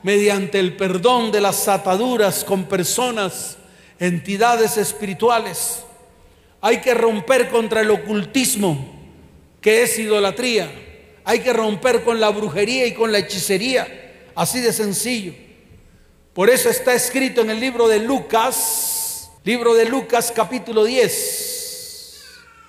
mediante 0.04 0.60
el 0.60 0.76
perdón 0.76 1.32
de 1.32 1.42
las 1.42 1.68
ataduras 1.68 2.44
con 2.44 2.66
personas, 2.66 3.58
entidades 4.00 4.78
espirituales. 4.78 5.84
Hay 6.62 6.82
que 6.82 6.94
romper 6.94 7.50
contra 7.50 7.82
el 7.82 7.92
ocultismo, 7.92 8.94
que 9.60 9.84
es 9.84 9.98
idolatría. 10.00 10.72
Hay 11.24 11.40
que 11.40 11.54
romper 11.54 12.04
con 12.04 12.20
la 12.20 12.30
brujería 12.30 12.86
y 12.88 12.94
con 12.94 13.12
la 13.12 13.20
hechicería, 13.20 13.88
así 14.36 14.60
de 14.60 14.74
sencillo. 14.74 15.34
Por 16.34 16.50
eso 16.50 16.70
está 16.70 16.94
escrito 16.94 17.42
en 17.42 17.50
el 17.50 17.60
libro 17.60 17.88
de 17.88 18.00
Lucas, 18.00 19.30
libro 19.44 19.74
de 19.74 19.86
Lucas 19.86 20.32
capítulo 20.34 20.86
10, 20.86 22.22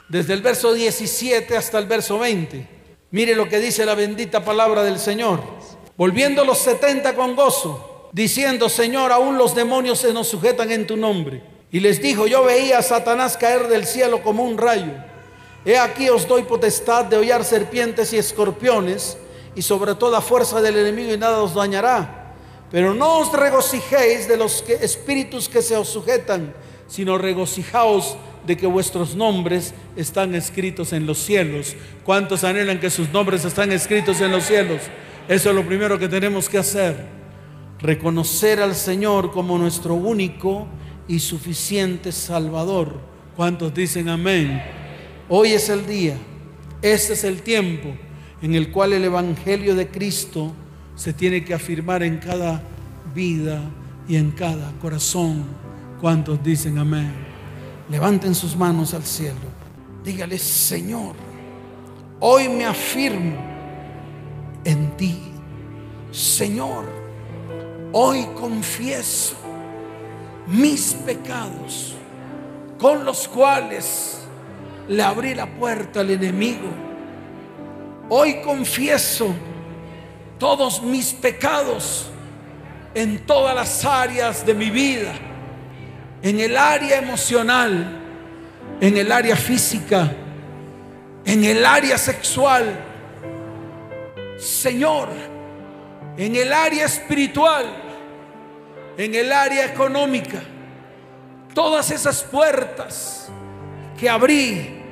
desde 0.09 0.35
el 0.35 0.43
verso 0.43 0.75
17 0.75 1.57
hasta 1.57 1.79
el 1.79 1.87
verso 1.87 2.19
20. 2.19 2.82
Mire 3.13 3.35
lo 3.35 3.47
que 3.47 3.61
dice 3.61 3.85
la 3.85 3.95
bendita 3.95 4.43
palabra 4.43 4.83
del 4.83 4.99
Señor. 4.99 5.41
Volviendo 5.99 6.47
los 6.47 6.59
setenta 6.59 7.15
con 7.15 7.37
gozo, 7.37 8.09
diciendo, 8.11 8.71
Señor, 8.71 9.13
aún 9.13 9.37
los 9.37 9.55
demonios 9.55 9.99
se 9.99 10.15
nos 10.15 10.29
sujetan 10.29 10.73
en 10.73 10.87
tu 10.87 10.97
nombre. 10.97 11.45
Y 11.71 11.81
les 11.81 12.01
dijo, 12.01 12.27
yo 12.27 12.43
veía 12.43 12.79
a 12.79 12.83
Satanás 12.83 13.37
caer 13.37 13.69
del 13.69 13.85
cielo 13.85 14.23
como 14.23 14.43
un 14.43 14.57
rayo. 14.57 14.93
He 15.67 15.79
aquí 15.79 16.09
os 16.09 16.27
doy 16.27 16.45
potestad 16.45 17.05
de 17.05 17.19
hollar 17.19 17.45
serpientes 17.45 18.15
y 18.15 18.19
escorpiones 18.19 19.19
y 19.55 19.61
sobre 19.61 19.95
toda 19.95 20.23
fuerza 20.23 20.63
del 20.63 20.79
enemigo 20.79 21.13
y 21.13 21.19
nada 21.19 21.43
os 21.43 21.55
dañará. 21.55 22.35
Pero 22.71 22.95
no 22.95 23.19
os 23.19 23.31
regocijéis 23.31 24.27
de 24.27 24.39
los 24.39 24.65
espíritus 24.81 25.51
que 25.51 25.61
se 25.61 25.77
os 25.77 25.89
sujetan, 25.89 26.55
sino 26.89 27.19
regocijaos 27.19 28.17
de 28.47 28.57
que 28.57 28.67
vuestros 28.67 29.15
nombres 29.15 29.75
están 29.97 30.35
escritos 30.35 30.93
en 30.93 31.07
los 31.07 31.19
cielos. 31.19 31.77
¿Cuántos 32.05 32.45
anhelan 32.45 32.81
que 32.81 32.91
sus 32.91 33.11
nombres 33.11 33.45
están 33.45 33.73
escritos 33.73 34.21
en 34.21 34.33
los 34.33 34.45
cielos? 34.45 34.83
Eso 35.29 35.51
es 35.51 35.57
lo 35.57 35.65
primero 35.65 35.99
que 35.99 36.09
tenemos 36.09 36.49
que 36.49 36.59
hacer. 36.59 37.07
Reconocer 37.81 38.61
al 38.61 38.75
Señor 38.75 39.31
como 39.33 39.59
nuestro 39.59 39.95
único 39.95 40.67
y 41.09 41.19
suficiente 41.19 42.13
Salvador. 42.13 43.01
¿Cuántos 43.37 43.73
dicen 43.75 44.09
amén? 44.09 44.63
Hoy 45.29 45.53
es 45.53 45.69
el 45.69 45.87
día, 45.87 46.17
este 46.83 47.15
es 47.15 47.25
el 47.25 47.43
tiempo 47.43 47.89
en 48.43 48.55
el 48.55 48.71
cual 48.71 48.93
el 48.93 49.05
Evangelio 49.05 49.75
de 49.75 49.89
Cristo 49.89 50.53
se 50.97 51.13
tiene 51.13 51.45
que 51.45 51.55
afirmar 51.55 52.03
en 52.03 52.19
cada 52.19 52.63
vida 53.15 53.63
y 54.09 54.17
en 54.17 54.33
cada 54.33 54.73
corazón. 54.81 55.45
¿Cuántos 56.01 56.43
dicen 56.43 56.79
amén? 56.79 57.32
Levanten 57.93 58.35
sus 58.35 58.57
manos 58.57 58.95
al 58.95 59.05
cielo. 59.05 59.37
Dígale, 60.03 60.39
Señor, 60.39 61.15
hoy 62.21 62.49
me 62.49 62.65
afirmo 62.65 63.37
en 64.65 64.97
ti. 64.97 65.21
Señor, 66.11 66.87
hoy 67.93 68.27
confieso 68.35 69.37
mis 70.47 70.95
pecados 70.95 71.95
con 72.79 73.05
los 73.05 73.29
cuales 73.29 74.21
le 74.89 75.03
abrí 75.03 75.35
la 75.35 75.55
puerta 75.55 76.01
al 76.01 76.13
enemigo. 76.13 76.71
Hoy 78.09 78.41
confieso 78.41 79.35
todos 80.39 80.83
mis 80.83 81.13
pecados 81.13 82.07
en 82.95 83.27
todas 83.27 83.55
las 83.55 83.85
áreas 83.85 84.47
de 84.47 84.55
mi 84.55 84.71
vida 84.71 85.13
en 86.23 86.41
el 86.41 86.57
área 86.57 86.99
emocional, 86.99 87.99
en 88.81 88.97
el 88.97 89.11
área 89.11 89.37
física, 89.37 90.11
en 91.25 91.45
el 91.45 91.65
área 91.65 91.99
sexual. 91.99 92.79
Señor, 94.39 95.09
en 96.17 96.37
el 96.37 96.53
área 96.53 96.85
espiritual, 96.85 97.67
en 98.97 99.15
el 99.15 99.33
área 99.33 99.67
económica, 99.67 100.43
todas 101.55 101.91
esas 101.91 102.23
puertas 102.23 103.29
que 103.99 104.09
abrí 104.09 104.83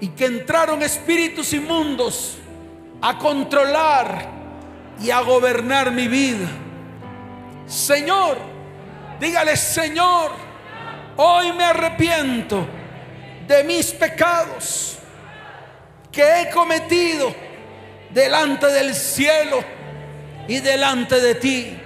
y 0.00 0.08
que 0.08 0.26
entraron 0.26 0.82
espíritus 0.82 1.52
inmundos 1.52 2.38
a 3.00 3.18
controlar 3.18 4.28
y 5.00 5.10
a 5.10 5.20
gobernar 5.20 5.92
mi 5.92 6.08
vida. 6.08 6.48
Señor, 7.66 8.36
dígale, 9.20 9.56
Señor, 9.56 10.47
Hoy 11.20 11.52
me 11.52 11.64
arrepiento 11.64 12.64
de 13.48 13.64
mis 13.64 13.90
pecados 13.90 14.98
que 16.12 16.22
he 16.22 16.50
cometido 16.50 17.34
delante 18.10 18.68
del 18.68 18.94
cielo 18.94 19.64
y 20.46 20.60
delante 20.60 21.20
de 21.20 21.34
ti. 21.34 21.76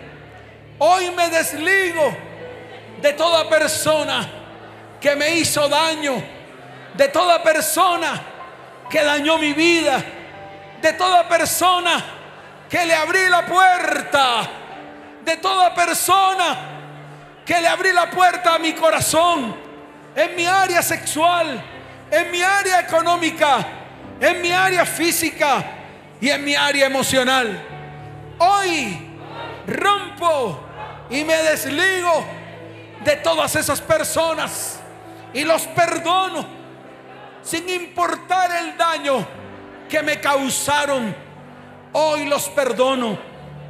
Hoy 0.78 1.10
me 1.12 1.30
desligo 1.30 2.14
de 3.00 3.14
toda 3.14 3.48
persona 3.48 4.28
que 5.00 5.16
me 5.16 5.36
hizo 5.36 5.66
daño, 5.66 6.22
de 6.92 7.08
toda 7.08 7.42
persona 7.42 8.22
que 8.90 9.02
dañó 9.02 9.38
mi 9.38 9.54
vida, 9.54 10.04
de 10.82 10.92
toda 10.92 11.26
persona 11.26 12.04
que 12.68 12.84
le 12.84 12.94
abrí 12.94 13.30
la 13.30 13.46
puerta, 13.46 14.46
de 15.24 15.38
toda 15.38 15.74
persona 15.74 16.81
que 17.44 17.60
le 17.60 17.68
abrí 17.68 17.92
la 17.92 18.10
puerta 18.10 18.54
a 18.54 18.58
mi 18.58 18.72
corazón, 18.72 19.54
en 20.14 20.36
mi 20.36 20.46
área 20.46 20.82
sexual, 20.82 21.62
en 22.10 22.30
mi 22.30 22.42
área 22.42 22.80
económica, 22.80 23.66
en 24.20 24.40
mi 24.40 24.52
área 24.52 24.84
física 24.84 25.64
y 26.20 26.30
en 26.30 26.44
mi 26.44 26.54
área 26.54 26.86
emocional. 26.86 27.60
Hoy 28.38 28.98
rompo 29.66 30.60
y 31.10 31.24
me 31.24 31.34
desligo 31.34 32.24
de 33.04 33.16
todas 33.16 33.56
esas 33.56 33.80
personas 33.80 34.78
y 35.34 35.44
los 35.44 35.66
perdono 35.68 36.62
sin 37.42 37.68
importar 37.68 38.50
el 38.64 38.76
daño 38.76 39.26
que 39.88 40.02
me 40.02 40.20
causaron. 40.20 41.14
Hoy 41.92 42.26
los 42.26 42.48
perdono 42.48 43.18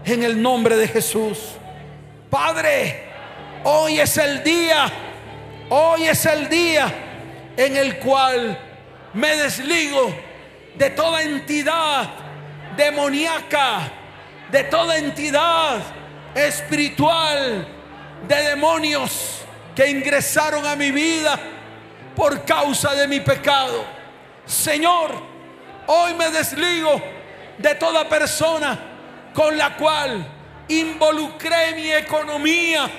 en 0.05 0.23
el 0.23 0.41
nombre 0.41 0.77
de 0.77 0.87
Jesús. 0.89 1.39
Padre, 2.31 3.12
hoy 3.65 4.01
es 4.01 4.17
el 4.17 4.43
día, 4.43 4.91
hoy 5.69 6.05
es 6.07 6.27
el 6.27 6.49
día 6.49 6.93
en 7.57 7.77
el 7.77 7.99
cual 7.99 8.59
me 9.15 9.37
desligo 9.37 10.15
de 10.75 10.91
toda 10.91 11.23
entidad 11.23 12.09
demoníaca, 12.77 13.91
de 14.51 14.65
toda 14.65 14.97
entidad 14.97 15.81
espiritual, 16.35 17.67
de 18.27 18.37
demonios 18.37 19.43
que 19.75 19.91
ingresaron 19.91 20.67
a 20.67 20.77
mi 20.77 20.91
vida 20.91 21.39
por 22.17 22.45
causa 22.45 22.95
de 22.95 23.09
mi 23.09 23.21
pecado. 23.21 23.85
Señor, 24.45 25.13
hoy 25.87 26.15
me 26.15 26.31
desligo 26.31 27.01
de 27.59 27.75
toda 27.75 28.09
persona 28.09 28.79
con 29.35 29.57
la 29.57 29.77
cual 29.77 30.27
involucré 30.69 31.75
mi 31.75 31.91
economía 31.93 32.91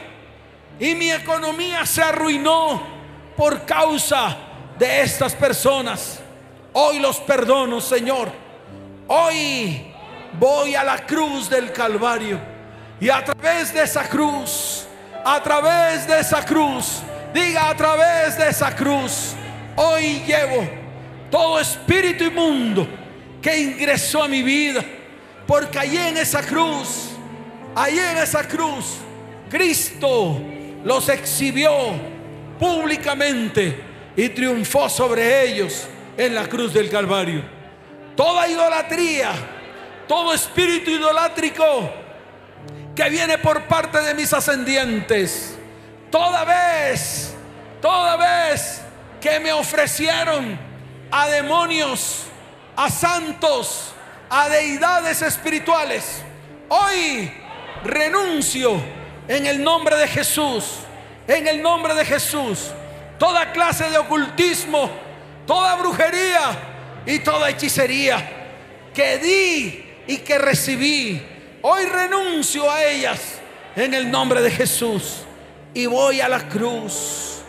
y 0.79 0.95
mi 0.95 1.11
economía 1.11 1.85
se 1.85 2.01
arruinó 2.01 2.81
por 3.37 3.65
causa 3.65 4.37
de 4.77 5.01
estas 5.01 5.33
personas. 5.33 6.19
Hoy 6.73 6.99
los 6.99 7.19
perdono, 7.19 7.79
Señor. 7.79 8.31
Hoy 9.07 9.93
voy 10.39 10.75
a 10.75 10.83
la 10.83 11.05
cruz 11.05 11.49
del 11.49 11.71
Calvario 11.71 12.39
y 12.99 13.09
a 13.09 13.23
través 13.23 13.73
de 13.73 13.83
esa 13.83 14.07
cruz, 14.07 14.85
a 15.23 15.41
través 15.41 16.07
de 16.07 16.19
esa 16.19 16.43
cruz, 16.43 17.01
diga 17.33 17.69
a 17.69 17.75
través 17.75 18.37
de 18.37 18.49
esa 18.49 18.75
cruz, 18.75 19.35
hoy 19.75 20.23
llevo 20.25 20.67
todo 21.29 21.59
espíritu 21.59 22.23
inmundo 22.25 22.87
que 23.41 23.59
ingresó 23.59 24.23
a 24.23 24.27
mi 24.27 24.41
vida, 24.41 24.83
porque 25.45 25.77
allí 25.79 25.97
en 25.97 26.17
esa 26.17 26.41
cruz, 26.41 27.09
allí 27.75 27.99
en 27.99 28.17
esa 28.17 28.47
cruz, 28.47 28.97
Cristo 29.49 30.39
los 30.83 31.09
exhibió 31.09 31.71
públicamente 32.59 33.83
y 34.15 34.29
triunfó 34.29 34.89
sobre 34.89 35.49
ellos 35.49 35.87
en 36.17 36.35
la 36.35 36.47
cruz 36.47 36.73
del 36.73 36.89
Calvario. 36.89 37.41
Toda 38.15 38.47
idolatría, 38.47 39.31
todo 40.07 40.33
espíritu 40.33 40.91
idolátrico 40.91 41.89
que 42.95 43.09
viene 43.09 43.37
por 43.39 43.63
parte 43.63 44.01
de 44.01 44.13
mis 44.13 44.31
ascendientes, 44.33 45.57
toda 46.11 46.43
vez, 46.43 47.33
toda 47.81 48.17
vez 48.17 48.81
que 49.19 49.39
me 49.39 49.51
ofrecieron 49.51 50.59
a 51.09 51.27
demonios, 51.27 52.25
a 52.75 52.89
santos, 52.89 53.93
a 54.29 54.47
deidades 54.49 55.21
espirituales, 55.21 56.21
hoy 56.69 57.31
renuncio 57.83 59.02
en 59.27 59.45
el 59.45 59.63
nombre 59.63 59.95
de 59.95 60.07
Jesús, 60.07 60.79
en 61.27 61.47
el 61.47 61.61
nombre 61.61 61.93
de 61.95 62.05
Jesús, 62.05 62.71
toda 63.17 63.51
clase 63.51 63.89
de 63.89 63.97
ocultismo, 63.97 64.89
toda 65.45 65.75
brujería 65.75 67.03
y 67.05 67.19
toda 67.19 67.49
hechicería 67.49 68.17
que 68.93 69.17
di 69.17 69.83
y 70.07 70.17
que 70.17 70.37
recibí. 70.37 71.21
Hoy 71.61 71.85
renuncio 71.85 72.69
a 72.69 72.83
ellas 72.83 73.39
en 73.75 73.93
el 73.93 74.11
nombre 74.11 74.41
de 74.41 74.51
Jesús 74.51 75.23
y 75.73 75.85
voy 75.85 76.21
a 76.21 76.27
la 76.27 76.47
cruz 76.49 77.41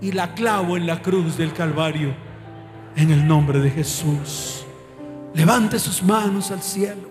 y 0.00 0.12
la 0.12 0.34
clavo 0.34 0.76
en 0.76 0.86
la 0.86 1.00
cruz 1.00 1.36
del 1.36 1.52
Calvario 1.52 2.14
en 2.96 3.10
el 3.10 3.26
nombre 3.26 3.58
de 3.60 3.70
Jesús. 3.70 4.64
Levante 5.34 5.78
sus 5.78 6.02
manos 6.02 6.50
al 6.50 6.62
cielo 6.62 7.10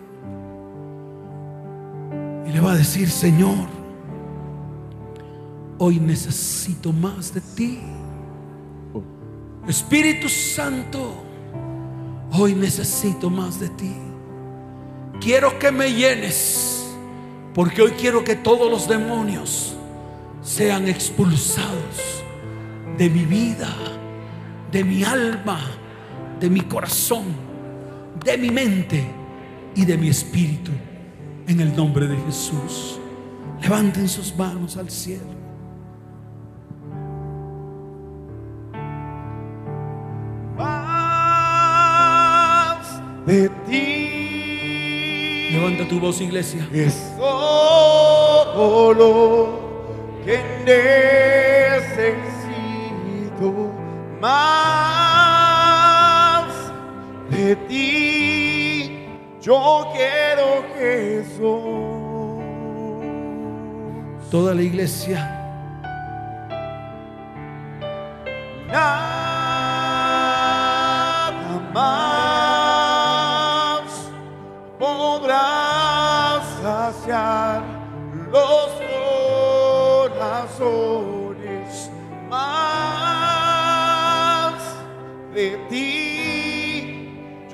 y 2.48 2.52
le 2.52 2.60
va 2.60 2.74
a 2.74 2.76
decir, 2.76 3.10
Señor, 3.10 3.68
hoy 5.78 6.00
necesito 6.00 6.92
más 6.94 7.34
de 7.34 7.42
ti. 7.42 7.80
Espíritu 9.68 10.30
Santo, 10.30 11.16
hoy 12.34 12.54
necesito 12.54 13.30
más 13.30 13.60
de 13.60 13.70
ti. 13.70 13.96
Quiero 15.20 15.58
que 15.58 15.72
me 15.72 15.92
llenes, 15.92 16.86
porque 17.54 17.82
hoy 17.82 17.92
quiero 17.92 18.24
que 18.24 18.36
todos 18.36 18.70
los 18.70 18.88
demonios 18.88 19.76
sean 20.42 20.88
expulsados 20.88 22.24
de 22.98 23.10
mi 23.10 23.26
vida, 23.26 23.70
de 24.72 24.84
mi 24.84 25.04
alma, 25.04 25.60
de 26.40 26.50
mi 26.50 26.62
corazón, 26.62 27.24
de 28.24 28.38
mi 28.38 28.52
mente 28.52 29.04
y 29.76 29.84
de 29.86 29.98
mi 29.98 30.10
espíritu. 30.10 30.72
En 31.48 31.60
el 31.60 31.76
nombre 31.76 32.08
de 32.08 32.18
Jesús. 32.26 33.00
Levanten 33.62 34.10
sus 34.10 34.36
manos 34.36 34.78
al 34.78 34.90
cielo. 34.90 35.35
De 43.26 43.50
ti. 43.68 45.50
Levanta 45.52 45.88
tu 45.88 46.00
voz, 46.00 46.22
iglesia. 46.22 46.68
Es 46.72 47.14
solo 47.18 48.80
que 50.24 50.40
necesito 51.86 52.14
más 54.22 54.86
de 57.30 57.56
ti. 57.68 59.08
Yo 59.42 59.88
quiero 59.94 60.64
Jesús. 60.78 61.42
Toda 64.32 64.54
la 64.56 64.62
iglesia. 64.62 65.35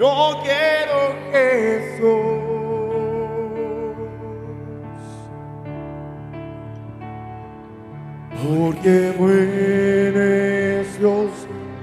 Yo 0.01 0.41
quiero 0.41 0.99
Jesús. 1.31 2.41
Porque 8.43 9.13
bueno 9.15 10.19
es 10.19 10.97
Dios, 10.97 11.29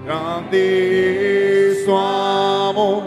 grande 0.05 1.71
es 1.71 1.85
su 1.85 1.97
amor, 1.97 3.05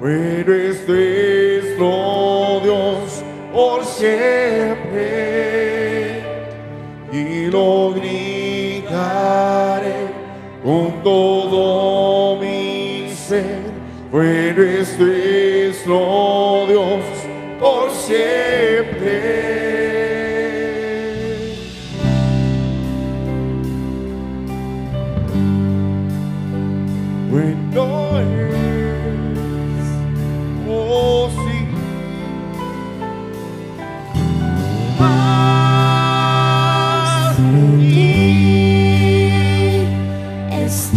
bueno 0.00 0.52
es 0.52 0.88
nuestro 0.88 2.58
Dios 2.64 3.22
por 3.52 3.84
siempre. 3.84 4.88
Y 7.12 7.46
lo 7.46 7.92
gritaré 7.94 8.88
con 10.64 11.00
todo 11.04 11.37
es 14.90 14.98
nuestro 14.98 16.66
Dios 16.66 17.04
por 17.60 17.90
siempre. 17.90 19.48
Bueno 27.30 28.18
es, 28.20 28.56
oh 30.68 31.28
sí, 31.30 31.58
más 34.98 35.68
de 37.52 37.60
ti 37.78 38.12
Es 40.50 40.90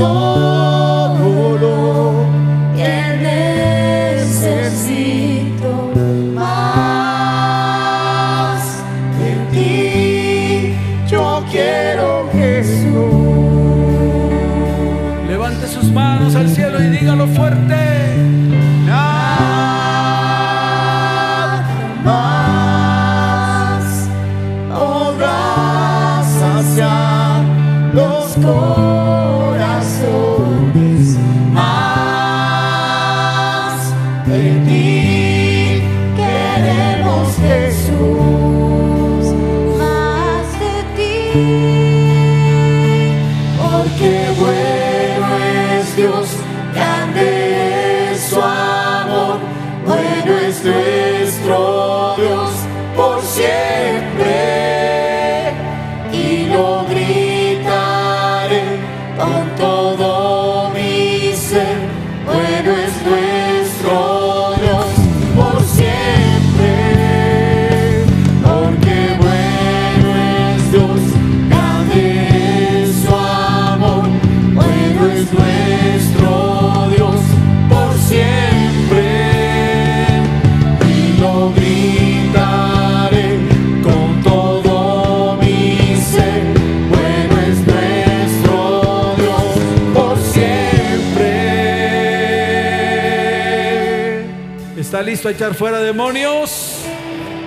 listo 95.03 95.27
a 95.27 95.31
echar 95.31 95.53
fuera 95.55 95.79
demonios? 95.79 96.79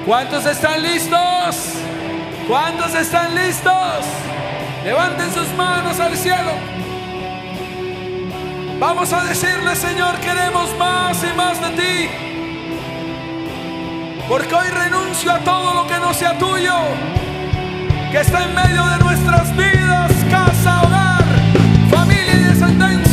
¿Cuántos 0.06 0.44
están 0.46 0.82
listos? 0.82 1.74
¿Cuántos 2.48 2.94
están 2.94 3.34
listos? 3.34 4.04
Levanten 4.84 5.32
sus 5.32 5.48
manos 5.56 6.00
al 6.00 6.16
cielo. 6.16 6.52
Vamos 8.78 9.12
a 9.12 9.24
decirle, 9.24 9.76
Señor, 9.76 10.16
queremos 10.20 10.76
más 10.78 11.22
y 11.22 11.36
más 11.36 11.60
de 11.60 11.82
ti. 11.82 12.08
Porque 14.28 14.54
hoy 14.54 14.68
renuncio 14.68 15.32
a 15.32 15.38
todo 15.38 15.74
lo 15.74 15.86
que 15.86 15.98
no 15.98 16.12
sea 16.12 16.36
tuyo, 16.38 16.74
que 18.10 18.20
está 18.20 18.44
en 18.44 18.54
medio 18.54 18.84
de 18.84 18.98
nuestras 18.98 19.56
vidas, 19.56 20.12
casa, 20.30 20.82
hogar, 20.82 21.24
familia 21.90 22.34
y 22.34 22.44
descendencia. 22.44 23.03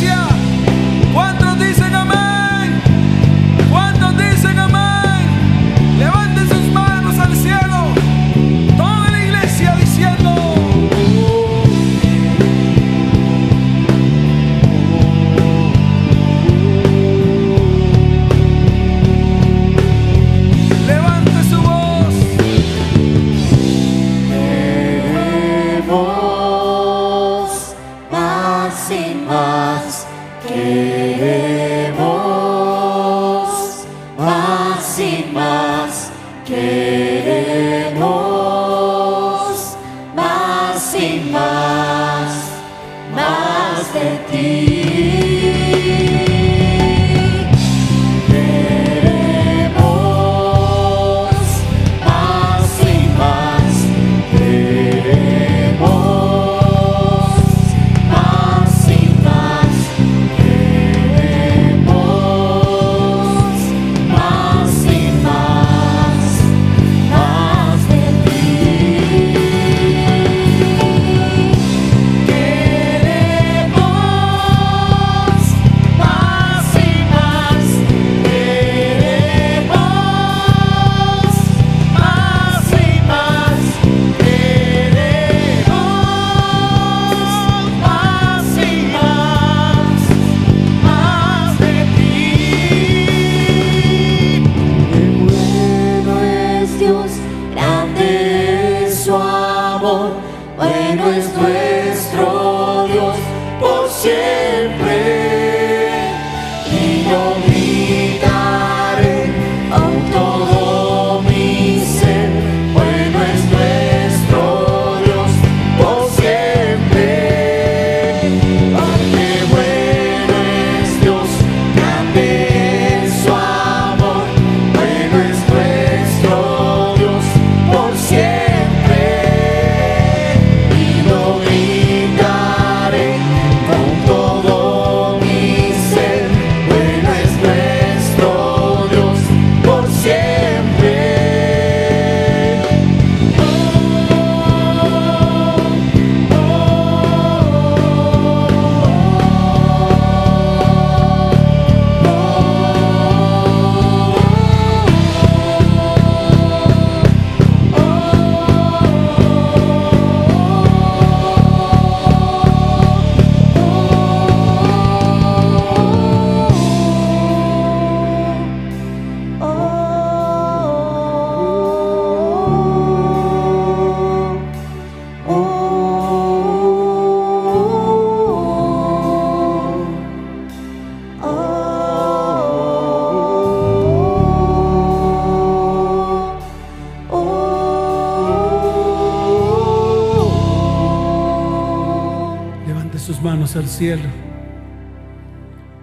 Cielo. 193.81 194.09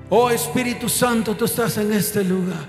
Oh 0.08 0.30
Espíritu 0.30 0.88
Santo, 0.88 1.34
tú 1.34 1.46
estás 1.46 1.78
en 1.78 1.92
este 1.92 2.22
lugar. 2.22 2.64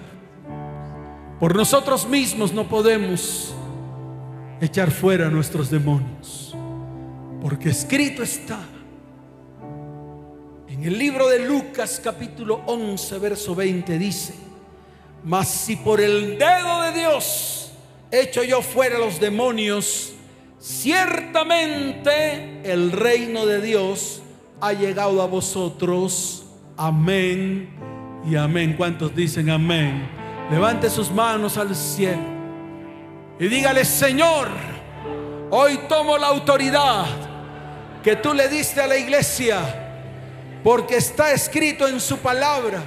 Por 1.40 1.56
nosotros 1.56 2.08
mismos 2.08 2.52
no 2.52 2.68
podemos 2.68 3.54
echar 4.60 4.90
fuera 4.90 5.28
a 5.28 5.30
nuestros 5.30 5.70
demonios. 5.70 6.56
Porque 7.44 7.70
escrito 7.70 8.24
está 8.24 8.60
en 10.68 10.84
el 10.84 10.98
libro 10.98 11.30
de 11.30 11.46
Lucas 11.46 12.02
capítulo 12.04 12.64
11, 12.66 13.20
verso 13.20 13.54
20 13.54 14.00
dice, 14.00 14.34
mas 15.24 15.48
si 15.48 15.76
por 15.76 16.02
el 16.02 16.40
dedo 16.40 16.82
de 16.82 17.02
Dios 17.02 17.72
echo 18.10 18.44
yo 18.44 18.64
fuera 18.64 18.98
los 18.98 19.20
demonios, 19.20 20.12
ciertamente 20.58 22.62
el 22.64 22.92
reino 22.92 23.46
de 23.46 23.62
Dios 23.62 24.24
ha 24.62 24.74
llegado 24.74 25.22
a 25.22 25.26
vosotros. 25.26 26.46
Amén 26.78 27.70
y 28.30 28.36
amén. 28.36 28.76
¿Cuántos 28.78 29.16
dicen 29.16 29.50
amén? 29.50 30.10
Levante 30.52 30.90
sus 30.90 31.12
manos 31.12 31.58
al 31.58 31.76
cielo 31.76 32.40
y 33.40 33.48
dígale, 33.48 33.86
Señor, 33.86 34.50
hoy 35.50 35.80
tomo 35.88 36.18
la 36.18 36.28
autoridad 36.28 37.06
que 38.04 38.18
tú 38.18 38.34
le 38.34 38.50
diste 38.50 38.82
a 38.82 38.88
la 38.88 38.98
iglesia, 38.98 39.60
porque 40.62 40.98
está 40.98 41.32
escrito 41.32 41.88
en 41.88 42.02
su 42.02 42.18
palabra. 42.18 42.84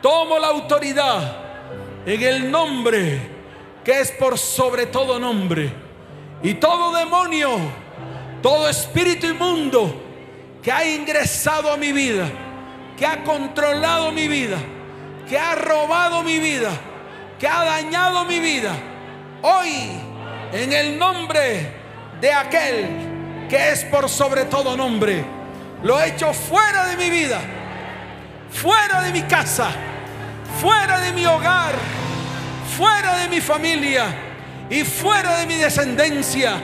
Tomo 0.00 0.38
la 0.38 0.46
autoridad 0.46 1.36
en 2.06 2.22
el 2.22 2.50
nombre 2.50 3.20
que 3.84 4.00
es 4.00 4.10
por 4.12 4.38
sobre 4.38 4.86
todo 4.86 5.18
nombre. 5.18 5.70
Y 6.42 6.54
todo 6.54 6.96
demonio, 6.96 7.58
todo 8.40 8.68
espíritu 8.68 9.26
inmundo 9.26 10.07
que 10.62 10.72
ha 10.72 10.86
ingresado 10.88 11.72
a 11.72 11.76
mi 11.76 11.92
vida, 11.92 12.28
que 12.96 13.06
ha 13.06 13.22
controlado 13.24 14.12
mi 14.12 14.28
vida, 14.28 14.58
que 15.28 15.38
ha 15.38 15.54
robado 15.54 16.22
mi 16.22 16.38
vida, 16.38 16.70
que 17.38 17.46
ha 17.46 17.64
dañado 17.64 18.24
mi 18.24 18.40
vida, 18.40 18.72
hoy 19.42 19.90
en 20.52 20.72
el 20.72 20.98
nombre 20.98 21.72
de 22.20 22.32
aquel 22.32 23.46
que 23.48 23.70
es 23.70 23.84
por 23.84 24.08
sobre 24.08 24.44
todo 24.44 24.76
nombre, 24.76 25.24
lo 25.82 25.98
he 25.98 26.08
hecho 26.08 26.32
fuera 26.32 26.86
de 26.86 26.96
mi 26.96 27.08
vida, 27.08 27.40
fuera 28.50 29.00
de 29.02 29.12
mi 29.12 29.22
casa, 29.22 29.70
fuera 30.60 30.98
de 31.00 31.12
mi 31.12 31.24
hogar, 31.24 31.74
fuera 32.76 33.18
de 33.18 33.28
mi 33.28 33.40
familia 33.40 34.06
y 34.68 34.82
fuera 34.84 35.38
de 35.38 35.46
mi 35.46 35.54
descendencia. 35.54 36.54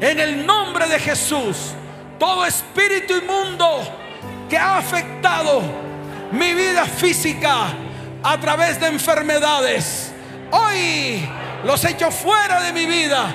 En 0.00 0.20
el 0.20 0.46
nombre 0.46 0.86
de 0.86 0.98
Jesús, 1.00 1.72
todo 2.18 2.44
espíritu 2.44 3.14
inmundo 3.14 3.80
que 4.48 4.58
ha 4.58 4.78
afectado 4.78 5.62
mi 6.32 6.54
vida 6.54 6.84
física 6.84 7.68
a 8.22 8.38
través 8.38 8.80
de 8.80 8.88
enfermedades, 8.88 10.12
hoy 10.50 11.28
los 11.64 11.84
echo 11.84 12.10
fuera 12.10 12.60
de 12.62 12.72
mi 12.72 12.86
vida. 12.86 13.32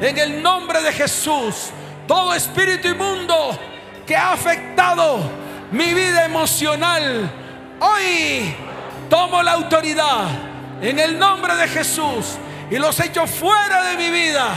En 0.00 0.18
el 0.18 0.42
nombre 0.42 0.82
de 0.82 0.92
Jesús, 0.92 1.70
todo 2.06 2.34
espíritu 2.34 2.88
inmundo 2.88 3.58
que 4.06 4.16
ha 4.16 4.32
afectado 4.32 5.18
mi 5.70 5.94
vida 5.94 6.24
emocional, 6.24 7.30
hoy 7.80 8.54
tomo 9.08 9.42
la 9.42 9.52
autoridad 9.52 10.26
en 10.82 10.98
el 10.98 11.18
nombre 11.18 11.54
de 11.54 11.68
Jesús 11.68 12.36
y 12.70 12.76
los 12.76 12.98
echo 13.00 13.26
fuera 13.26 13.84
de 13.90 13.96
mi 13.96 14.10
vida. 14.10 14.48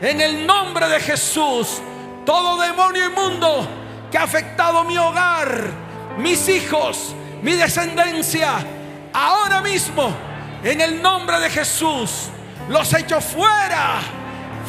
En 0.00 0.20
el 0.20 0.46
nombre 0.46 0.88
de 0.88 1.00
Jesús, 1.00 1.80
todo 2.24 2.60
demonio 2.60 3.06
inmundo 3.06 3.66
que 4.10 4.18
ha 4.18 4.24
afectado 4.24 4.84
mi 4.84 4.96
hogar, 4.98 5.70
mis 6.18 6.48
hijos, 6.48 7.14
mi 7.42 7.52
descendencia, 7.52 8.64
ahora 9.12 9.60
mismo, 9.60 10.14
en 10.62 10.80
el 10.80 11.02
nombre 11.02 11.40
de 11.40 11.50
Jesús, 11.50 12.28
los 12.68 12.92
echo 12.94 13.20
fuera, 13.20 14.00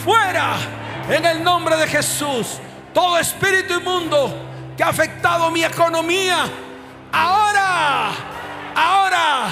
fuera, 0.03 0.55
en 1.09 1.25
el 1.25 1.43
nombre 1.43 1.77
de 1.77 1.87
Jesús. 1.87 2.59
Todo 2.93 3.17
espíritu 3.17 3.75
inmundo 3.75 4.33
que 4.77 4.83
ha 4.83 4.89
afectado 4.89 5.51
mi 5.51 5.63
economía, 5.63 6.45
ahora, 7.11 8.11
ahora 8.75 9.47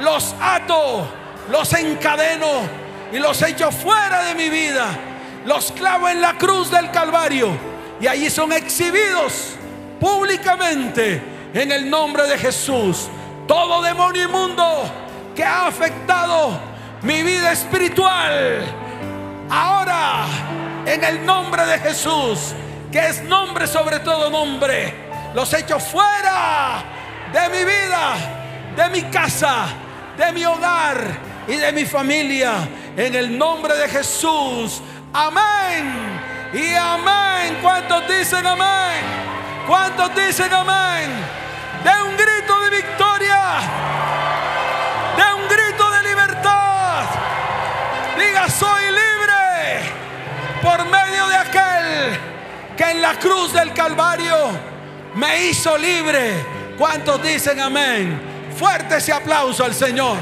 los 0.00 0.34
ato, 0.40 1.06
los 1.50 1.72
encadeno 1.74 2.62
y 3.12 3.18
los 3.18 3.40
echo 3.42 3.70
fuera 3.70 4.24
de 4.24 4.34
mi 4.34 4.48
vida. 4.48 4.88
Los 5.46 5.70
clavo 5.70 6.08
en 6.08 6.20
la 6.20 6.36
cruz 6.36 6.72
del 6.72 6.90
Calvario 6.90 7.56
y 8.00 8.08
allí 8.08 8.28
son 8.30 8.52
exhibidos 8.52 9.54
públicamente 10.00 11.22
en 11.54 11.70
el 11.70 11.88
nombre 11.88 12.24
de 12.24 12.36
Jesús. 12.36 13.08
Todo 13.46 13.80
demonio 13.80 14.24
inmundo 14.24 14.90
que 15.36 15.44
ha 15.44 15.68
afectado 15.68 16.58
mi 17.02 17.22
vida 17.22 17.52
espiritual, 17.52 18.64
ahora 19.48 20.24
en 20.84 21.04
el 21.04 21.24
nombre 21.24 21.64
de 21.64 21.78
Jesús, 21.78 22.52
que 22.90 23.06
es 23.06 23.22
nombre 23.22 23.68
sobre 23.68 24.00
todo 24.00 24.28
nombre, 24.28 24.94
los 25.32 25.52
echo 25.54 25.78
fuera 25.78 26.82
de 27.32 27.48
mi 27.50 27.64
vida, 27.64 28.16
de 28.74 28.90
mi 28.90 29.02
casa, 29.12 29.68
de 30.18 30.32
mi 30.32 30.44
hogar 30.44 30.96
y 31.46 31.54
de 31.54 31.70
mi 31.70 31.84
familia. 31.84 32.68
En 32.96 33.14
el 33.14 33.36
nombre 33.36 33.76
de 33.76 33.88
Jesús. 33.88 34.80
Amén. 35.16 36.20
Y 36.52 36.74
amén. 36.74 37.56
¿Cuántos 37.62 38.06
dicen 38.06 38.46
amén? 38.46 39.02
¿Cuántos 39.66 40.14
dicen 40.14 40.52
amén? 40.52 41.10
De 41.82 42.02
un 42.02 42.16
grito 42.18 42.60
de 42.60 42.76
victoria. 42.76 43.40
De 45.16 45.34
un 45.40 45.48
grito 45.48 45.90
de 45.90 46.02
libertad. 46.02 47.04
Diga, 48.18 48.50
soy 48.50 48.82
libre 48.90 49.90
por 50.62 50.84
medio 50.84 51.28
de 51.28 51.36
aquel 51.36 52.20
que 52.76 52.84
en 52.84 53.00
la 53.00 53.14
cruz 53.14 53.54
del 53.54 53.72
Calvario 53.72 54.50
me 55.14 55.46
hizo 55.46 55.78
libre. 55.78 56.44
¿Cuántos 56.76 57.22
dicen 57.22 57.58
amén? 57.58 58.20
Fuerte 58.54 58.98
ese 58.98 59.14
aplauso 59.14 59.64
al 59.64 59.72
Señor. 59.72 60.18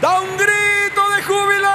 Da 0.00 0.20
un 0.20 0.36
grito 0.92 1.10
de 1.14 1.22
júbilo. 1.22 1.68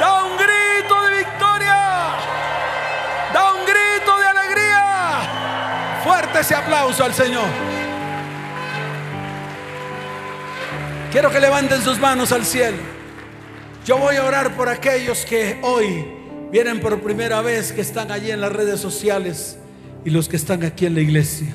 Da 0.00 0.24
un 0.24 0.36
grito 0.36 1.02
de 1.02 1.18
victoria. 1.18 2.14
Da 3.32 3.52
un 3.52 3.64
grito 3.64 4.18
de 4.18 4.26
alegría. 4.26 6.00
Fuerte 6.04 6.40
ese 6.40 6.54
aplauso 6.54 7.04
al 7.04 7.14
Señor. 7.14 7.46
Quiero 11.10 11.30
que 11.30 11.40
levanten 11.40 11.80
sus 11.82 11.98
manos 11.98 12.32
al 12.32 12.44
cielo. 12.44 12.78
Yo 13.84 13.98
voy 13.98 14.16
a 14.16 14.24
orar 14.24 14.56
por 14.56 14.68
aquellos 14.68 15.24
que 15.24 15.58
hoy 15.62 16.04
vienen 16.50 16.80
por 16.80 17.00
primera 17.00 17.40
vez, 17.40 17.72
que 17.72 17.80
están 17.80 18.10
allí 18.10 18.30
en 18.30 18.40
las 18.40 18.52
redes 18.52 18.80
sociales 18.80 19.58
y 20.04 20.10
los 20.10 20.28
que 20.28 20.36
están 20.36 20.64
aquí 20.64 20.86
en 20.86 20.94
la 20.94 21.00
iglesia. 21.00 21.48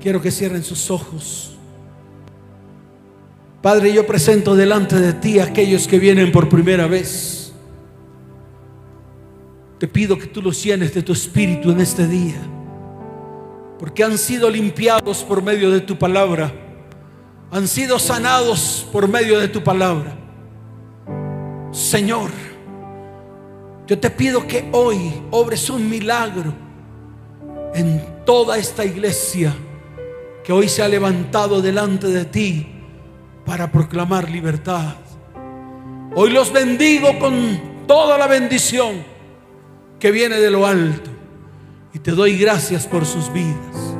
Quiero 0.00 0.20
que 0.20 0.30
cierren 0.30 0.64
sus 0.64 0.90
ojos. 0.90 1.51
Padre, 3.62 3.92
yo 3.92 4.04
presento 4.04 4.56
delante 4.56 4.96
de 4.96 5.12
ti 5.12 5.38
a 5.38 5.44
aquellos 5.44 5.86
que 5.86 6.00
vienen 6.00 6.32
por 6.32 6.48
primera 6.48 6.88
vez. 6.88 7.52
Te 9.78 9.86
pido 9.86 10.18
que 10.18 10.26
tú 10.26 10.42
los 10.42 10.60
llenes 10.64 10.92
de 10.92 11.02
tu 11.02 11.12
espíritu 11.12 11.70
en 11.70 11.80
este 11.80 12.08
día, 12.08 12.40
porque 13.78 14.02
han 14.02 14.18
sido 14.18 14.50
limpiados 14.50 15.22
por 15.22 15.44
medio 15.44 15.70
de 15.70 15.80
tu 15.80 15.96
palabra, 15.96 16.52
han 17.52 17.68
sido 17.68 18.00
sanados 18.00 18.84
por 18.90 19.06
medio 19.06 19.38
de 19.38 19.46
tu 19.46 19.62
palabra. 19.62 20.18
Señor, 21.70 22.30
yo 23.86 23.96
te 23.96 24.10
pido 24.10 24.44
que 24.44 24.68
hoy 24.72 25.22
obres 25.30 25.70
un 25.70 25.88
milagro 25.88 26.52
en 27.74 28.24
toda 28.26 28.58
esta 28.58 28.84
iglesia 28.84 29.54
que 30.42 30.52
hoy 30.52 30.68
se 30.68 30.82
ha 30.82 30.88
levantado 30.88 31.62
delante 31.62 32.08
de 32.08 32.24
ti 32.24 32.71
para 33.44 33.70
proclamar 33.70 34.30
libertad. 34.30 34.94
Hoy 36.14 36.30
los 36.30 36.50
bendigo 36.52 37.18
con 37.18 37.86
toda 37.86 38.16
la 38.18 38.26
bendición 38.26 39.02
que 39.98 40.10
viene 40.10 40.40
de 40.40 40.50
lo 40.50 40.66
alto. 40.66 41.10
Y 41.94 41.98
te 41.98 42.10
doy 42.12 42.38
gracias 42.38 42.86
por 42.86 43.06
sus 43.06 43.32
vidas. 43.32 43.96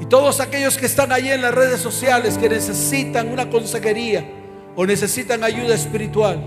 Y 0.00 0.06
todos 0.06 0.40
aquellos 0.40 0.76
que 0.76 0.86
están 0.86 1.12
allí 1.12 1.30
en 1.30 1.42
las 1.42 1.54
redes 1.54 1.80
sociales 1.80 2.36
que 2.38 2.48
necesitan 2.48 3.28
una 3.28 3.48
consejería 3.50 4.28
o 4.76 4.86
necesitan 4.86 5.42
ayuda 5.44 5.74
espiritual. 5.74 6.40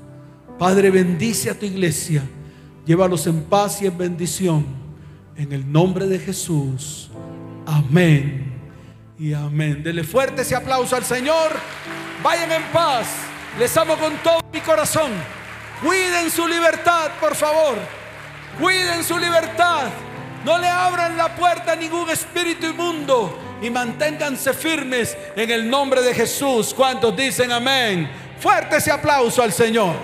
Padre, 0.57 0.89
bendice 0.91 1.49
a 1.49 1.59
tu 1.59 1.65
iglesia. 1.65 2.23
Llévalos 2.85 3.27
en 3.27 3.41
paz 3.43 3.81
y 3.81 3.87
en 3.87 3.97
bendición. 3.97 4.65
En 5.35 5.51
el 5.51 5.69
nombre 5.69 6.07
de 6.07 6.19
Jesús. 6.19 7.09
Amén. 7.65 8.53
Y 9.19 9.33
amén. 9.33 9.83
Dele 9.83 10.03
fuerte 10.03 10.43
ese 10.43 10.55
aplauso 10.55 10.95
al 10.95 11.03
Señor. 11.03 11.51
Vayan 12.23 12.51
en 12.51 12.63
paz. 12.71 13.07
Les 13.59 13.75
amo 13.75 13.97
con 13.97 14.15
todo 14.23 14.39
mi 14.53 14.61
corazón. 14.61 15.11
Cuiden 15.81 16.31
su 16.31 16.47
libertad, 16.47 17.11
por 17.19 17.35
favor. 17.35 18.02
Cuiden 18.59 19.03
su 19.03 19.17
libertad. 19.17 19.87
No 20.45 20.57
le 20.57 20.67
abran 20.67 21.15
la 21.17 21.35
puerta 21.35 21.71
a 21.71 21.75
ningún 21.75 22.09
espíritu 22.09 22.67
inmundo. 22.67 23.39
Y 23.61 23.69
manténganse 23.69 24.53
firmes 24.53 25.17
en 25.35 25.49
el 25.49 25.69
nombre 25.69 26.01
de 26.01 26.13
Jesús. 26.13 26.73
¿Cuántos 26.73 27.15
dicen 27.15 27.51
amén? 27.51 28.09
Fuerte 28.39 28.77
ese 28.77 28.91
aplauso 28.91 29.41
al 29.41 29.53
Señor. 29.53 29.95